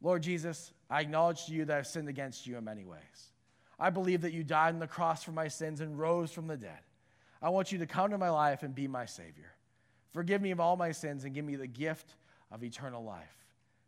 Lord 0.03 0.21
Jesus, 0.21 0.71
I 0.87 1.01
acknowledge 1.01 1.47
to 1.47 1.53
you 1.53 1.65
that 1.65 1.77
I've 1.77 1.87
sinned 1.87 2.07
against 2.07 2.45
you 2.45 2.57
in 2.57 2.63
many 2.63 2.85
ways. 2.85 3.31
I 3.79 3.89
believe 3.89 4.21
that 4.21 4.33
you 4.33 4.43
died 4.43 4.75
on 4.75 4.79
the 4.79 4.87
cross 4.87 5.23
for 5.23 5.31
my 5.31 5.47
sins 5.47 5.81
and 5.81 5.97
rose 5.97 6.31
from 6.31 6.45
the 6.45 6.57
dead. 6.57 6.79
I 7.41 7.49
want 7.49 7.71
you 7.71 7.79
to 7.79 7.87
come 7.87 8.11
to 8.11 8.19
my 8.19 8.29
life 8.29 8.61
and 8.61 8.75
be 8.75 8.87
my 8.87 9.05
Savior. 9.05 9.51
Forgive 10.13 10.43
me 10.43 10.51
of 10.51 10.59
all 10.59 10.77
my 10.77 10.91
sins 10.91 11.23
and 11.23 11.33
give 11.33 11.43
me 11.43 11.55
the 11.55 11.65
gift 11.65 12.13
of 12.51 12.63
eternal 12.63 13.03
life. 13.03 13.45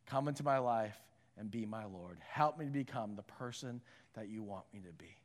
Come 0.08 0.28
into 0.28 0.44
my 0.44 0.58
life 0.58 0.98
and 1.38 1.52
be 1.52 1.66
my 1.66 1.86
Lord. 1.86 2.18
Help 2.28 2.58
me 2.58 2.66
to 2.66 2.72
become 2.72 3.16
the 3.16 3.22
person 3.24 3.82
that 4.18 4.30
you 4.30 4.44
want 4.44 4.66
me 4.74 4.82
to 4.82 4.92
be. 4.94 5.16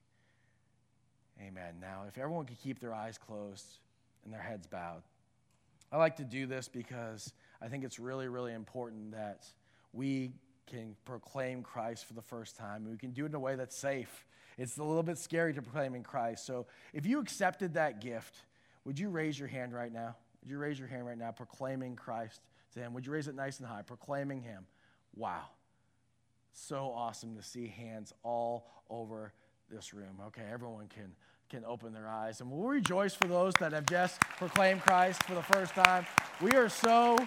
Amen. 1.41 1.77
Now, 1.81 2.05
if 2.07 2.19
everyone 2.19 2.47
could 2.47 2.61
keep 2.61 2.79
their 2.79 2.95
eyes 2.95 3.19
closed 3.19 3.67
and 4.25 4.33
their 4.33 4.41
heads 4.41 4.67
bowed, 4.67 5.03
I 5.91 5.97
like 5.97 6.17
to 6.17 6.25
do 6.25 6.47
this 6.47 6.69
because 6.69 7.33
I 7.61 7.69
think 7.69 7.85
it's 7.85 7.99
really, 7.99 8.29
really 8.29 8.53
important 8.53 9.13
that 9.13 9.45
we 9.93 10.33
can 10.67 10.95
proclaim 11.05 11.63
Christ 11.63 12.07
for 12.07 12.15
the 12.15 12.23
first 12.23 12.57
time. 12.57 12.89
We 12.89 12.97
can 12.97 13.11
do 13.11 13.25
it 13.25 13.29
in 13.31 13.35
a 13.35 13.41
way 13.41 13.57
that's 13.57 13.77
safe. 13.77 14.27
It's 14.59 14.79
a 14.79 14.85
little 14.85 15.03
bit 15.03 15.19
scary 15.19 15.53
to 15.55 15.63
proclaim 15.63 15.95
in 15.95 16.03
Christ. 16.03 16.47
So 16.47 16.67
if 16.93 17.07
you 17.07 17.19
accepted 17.21 17.75
that 17.75 18.01
gift, 18.01 18.37
would 18.85 18.99
you 18.99 19.09
raise 19.09 19.39
your 19.39 19.49
hand 19.49 19.73
right 19.73 19.93
now? 19.93 20.17
Would 20.43 20.51
you 20.51 20.59
raise 20.59 20.79
your 20.79 20.89
hand 20.89 21.07
right 21.07 21.19
now, 21.19 21.31
proclaiming 21.31 21.97
Christ 21.97 22.41
to 22.75 22.81
Him? 22.81 22.95
Would 22.95 23.07
you 23.07 23.13
raise 23.13 23.29
it 23.29 23.35
nice 23.35 23.59
and 23.59 23.69
high, 23.69 23.83
proclaiming 23.83 24.43
Him? 24.43 24.67
Wow. 25.15 25.45
So 26.53 26.93
awesome 26.95 27.37
to 27.37 27.43
see 27.43 27.67
hands 27.67 28.12
all 28.23 28.67
over 28.91 29.33
this 29.71 29.95
room. 29.95 30.19
Okay, 30.27 30.45
everyone 30.51 30.88
can 30.88 31.12
can 31.53 31.65
open 31.67 31.93
their 31.93 32.09
eyes. 32.09 32.41
And 32.41 32.51
we'll 32.51 32.67
rejoice 32.67 33.15
for 33.15 33.29
those 33.29 33.53
that 33.61 33.73
have 33.73 33.85
just 33.85 34.19
proclaimed 34.21 34.81
Christ 34.81 35.23
for 35.25 35.35
the 35.35 35.43
first 35.43 35.75
time. 35.75 36.07
We 36.41 36.53
are 36.53 36.71
so, 36.71 37.19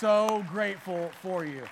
so 0.00 0.44
grateful 0.48 1.10
for 1.22 1.44
you. 1.44 1.62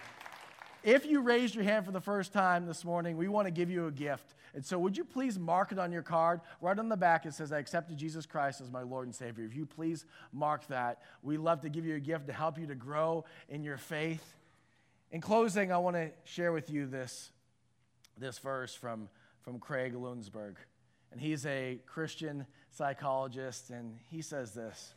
If 0.85 1.05
you 1.05 1.21
raised 1.21 1.57
your 1.57 1.65
hand 1.65 1.85
for 1.85 1.91
the 1.91 2.01
first 2.01 2.33
time 2.33 2.67
this 2.67 2.85
morning, 2.85 3.17
we 3.17 3.27
want 3.27 3.47
to 3.47 3.51
give 3.51 3.71
you 3.71 3.89
a 3.89 3.91
gift. 3.91 4.37
And 4.55 4.65
so, 4.65 4.79
would 4.79 4.97
you 4.97 5.03
please 5.03 5.37
mark 5.37 5.73
it 5.73 5.81
on 5.81 5.91
your 5.91 6.03
card? 6.03 6.43
Right 6.61 6.79
on 6.79 6.89
the 6.89 6.97
back, 6.97 7.27
it 7.27 7.35
says, 7.35 7.51
I 7.51 7.59
accepted 7.59 7.97
Jesus 7.97 8.25
Christ 8.25 8.61
as 8.61 8.71
my 8.71 8.83
Lord 8.83 9.07
and 9.07 9.15
Savior. 9.15 9.45
If 9.45 9.57
you 9.57 9.67
please 9.67 10.05
mark 10.33 10.65
that, 10.69 11.01
we 11.23 11.39
love 11.39 11.63
to 11.63 11.69
give 11.69 11.85
you 11.85 11.97
a 11.97 12.01
gift 12.01 12.29
to 12.29 12.33
help 12.33 12.57
you 12.57 12.69
to 12.69 12.77
grow 12.77 13.25
in 13.49 13.65
your 13.65 13.79
faith. 13.79 14.37
In 15.15 15.21
closing, 15.21 15.71
I 15.71 15.79
want 15.79 15.95
to 15.95 16.11
share 16.25 16.51
with 16.51 16.71
you 16.71 16.87
this, 16.87 17.31
this 18.19 18.41
verse 18.41 18.75
from, 18.75 19.09
from 19.43 19.61
Craig 19.61 19.95
Lounsbrough. 19.95 20.57
And 21.13 21.21
he's 21.21 21.47
a 21.47 21.79
Christian 21.87 22.45
psychologist, 22.73 23.71
and 23.71 24.01
he 24.11 24.23
says 24.23 24.55
this. 24.55 24.95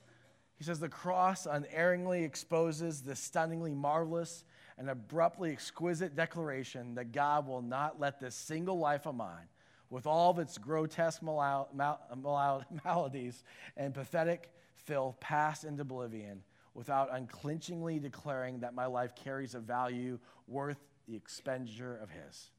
He 0.55 0.63
says, 0.63 0.79
The 0.79 0.89
cross 0.89 1.45
unerringly 1.45 2.23
exposes 2.23 3.03
the 3.03 3.15
stunningly 3.15 3.75
marvelous 3.75 4.43
and 4.79 4.89
abruptly 4.89 5.51
exquisite 5.51 6.15
declaration 6.15 6.95
that 6.95 7.11
God 7.11 7.45
will 7.47 7.61
not 7.61 7.99
let 7.99 8.19
this 8.19 8.33
single 8.33 8.79
life 8.79 9.05
of 9.05 9.13
mine, 9.13 9.45
with 9.91 10.07
all 10.07 10.31
of 10.31 10.39
its 10.39 10.57
grotesque 10.57 11.21
mal- 11.21 11.69
mal- 11.75 12.65
maladies 12.83 13.43
and 13.77 13.93
pathetic 13.93 14.51
filth, 14.73 15.19
pass 15.19 15.63
into 15.63 15.83
oblivion 15.83 16.41
without 16.77 17.11
unclinchingly 17.11 17.99
declaring 17.99 18.59
that 18.59 18.75
my 18.75 18.85
life 18.85 19.15
carries 19.15 19.55
a 19.55 19.59
value 19.59 20.19
worth 20.47 20.77
the 21.07 21.15
expenditure 21.15 21.97
of 21.97 22.11
His. 22.11 22.51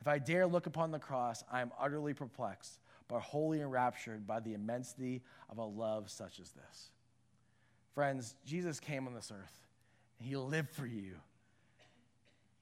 If 0.00 0.08
I 0.08 0.18
dare 0.18 0.46
look 0.46 0.64
upon 0.64 0.90
the 0.90 0.98
cross, 0.98 1.44
I 1.52 1.60
am 1.60 1.70
utterly 1.78 2.14
perplexed, 2.14 2.80
but 3.06 3.20
wholly 3.20 3.60
enraptured 3.60 4.26
by 4.26 4.40
the 4.40 4.54
immensity 4.54 5.20
of 5.50 5.58
a 5.58 5.64
love 5.64 6.10
such 6.10 6.40
as 6.40 6.50
this. 6.52 6.90
Friends, 7.94 8.34
Jesus 8.46 8.80
came 8.80 9.06
on 9.06 9.14
this 9.14 9.30
earth 9.30 9.52
and 10.18 10.26
he 10.26 10.36
lived 10.36 10.70
for 10.70 10.86
you. 10.86 11.16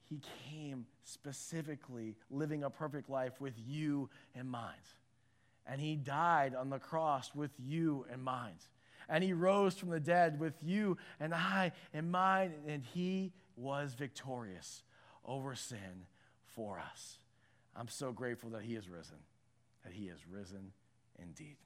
He 0.09 0.19
came 0.49 0.85
specifically 1.05 2.17
living 2.29 2.63
a 2.65 2.69
perfect 2.69 3.09
life 3.09 3.39
with 3.39 3.53
you 3.65 4.09
in 4.35 4.49
mind. 4.49 4.75
And 5.65 5.79
he 5.79 5.95
died 5.95 6.55
on 6.55 6.69
the 6.69 6.79
cross 6.79 7.33
with 7.33 7.51
you 7.57 8.05
in 8.13 8.21
mind. 8.21 8.57
And 9.09 9.23
he 9.23 9.33
rose 9.33 9.75
from 9.75 9.89
the 9.89 9.99
dead 9.99 10.39
with 10.39 10.53
you 10.63 10.97
and 11.19 11.33
I 11.33 11.71
and 11.93 12.11
mine, 12.11 12.53
And 12.67 12.83
he 12.83 13.33
was 13.55 13.93
victorious 13.93 14.83
over 15.25 15.55
sin 15.55 16.05
for 16.45 16.79
us. 16.79 17.17
I'm 17.75 17.87
so 17.87 18.11
grateful 18.11 18.51
that 18.51 18.63
he 18.63 18.75
is 18.75 18.89
risen, 18.89 19.17
that 19.83 19.93
he 19.93 20.05
is 20.05 20.19
risen 20.27 20.71
indeed. 21.21 21.57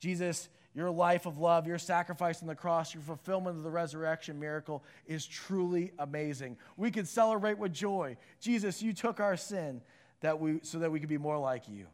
Jesus, 0.00 0.48
your 0.74 0.90
life 0.90 1.26
of 1.26 1.38
love, 1.38 1.66
your 1.66 1.78
sacrifice 1.78 2.40
on 2.40 2.48
the 2.48 2.54
cross, 2.54 2.94
your 2.94 3.02
fulfillment 3.02 3.56
of 3.56 3.62
the 3.62 3.70
resurrection 3.70 4.38
miracle 4.38 4.84
is 5.06 5.26
truly 5.26 5.92
amazing. 5.98 6.56
We 6.76 6.90
can 6.90 7.04
celebrate 7.04 7.58
with 7.58 7.72
joy. 7.72 8.16
Jesus, 8.40 8.82
you 8.82 8.92
took 8.92 9.20
our 9.20 9.36
sin 9.36 9.80
that 10.20 10.38
we, 10.38 10.60
so 10.62 10.78
that 10.78 10.90
we 10.90 11.00
could 11.00 11.08
be 11.08 11.18
more 11.18 11.38
like 11.38 11.68
you. 11.68 11.86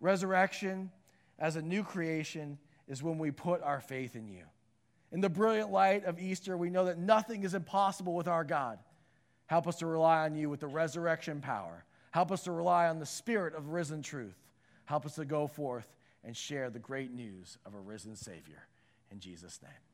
Resurrection 0.00 0.90
as 1.38 1.56
a 1.56 1.62
new 1.62 1.82
creation 1.84 2.58
is 2.88 3.02
when 3.02 3.18
we 3.18 3.30
put 3.30 3.62
our 3.62 3.80
faith 3.80 4.16
in 4.16 4.28
you. 4.28 4.44
In 5.10 5.20
the 5.20 5.28
brilliant 5.28 5.70
light 5.70 6.04
of 6.04 6.18
Easter, 6.18 6.56
we 6.56 6.70
know 6.70 6.86
that 6.86 6.98
nothing 6.98 7.42
is 7.44 7.54
impossible 7.54 8.14
with 8.14 8.28
our 8.28 8.44
God. 8.44 8.78
Help 9.46 9.68
us 9.68 9.76
to 9.76 9.86
rely 9.86 10.24
on 10.24 10.34
you 10.34 10.48
with 10.48 10.60
the 10.60 10.66
resurrection 10.66 11.40
power. 11.40 11.84
Help 12.10 12.32
us 12.32 12.44
to 12.44 12.52
rely 12.52 12.88
on 12.88 12.98
the 12.98 13.06
spirit 13.06 13.54
of 13.54 13.68
risen 13.68 14.02
truth. 14.02 14.36
Help 14.86 15.04
us 15.04 15.14
to 15.16 15.24
go 15.24 15.46
forth 15.46 15.86
and 16.24 16.36
share 16.36 16.70
the 16.70 16.78
great 16.78 17.12
news 17.12 17.58
of 17.66 17.74
a 17.74 17.80
risen 17.80 18.16
Savior. 18.16 18.66
In 19.10 19.20
Jesus' 19.20 19.60
name. 19.62 19.91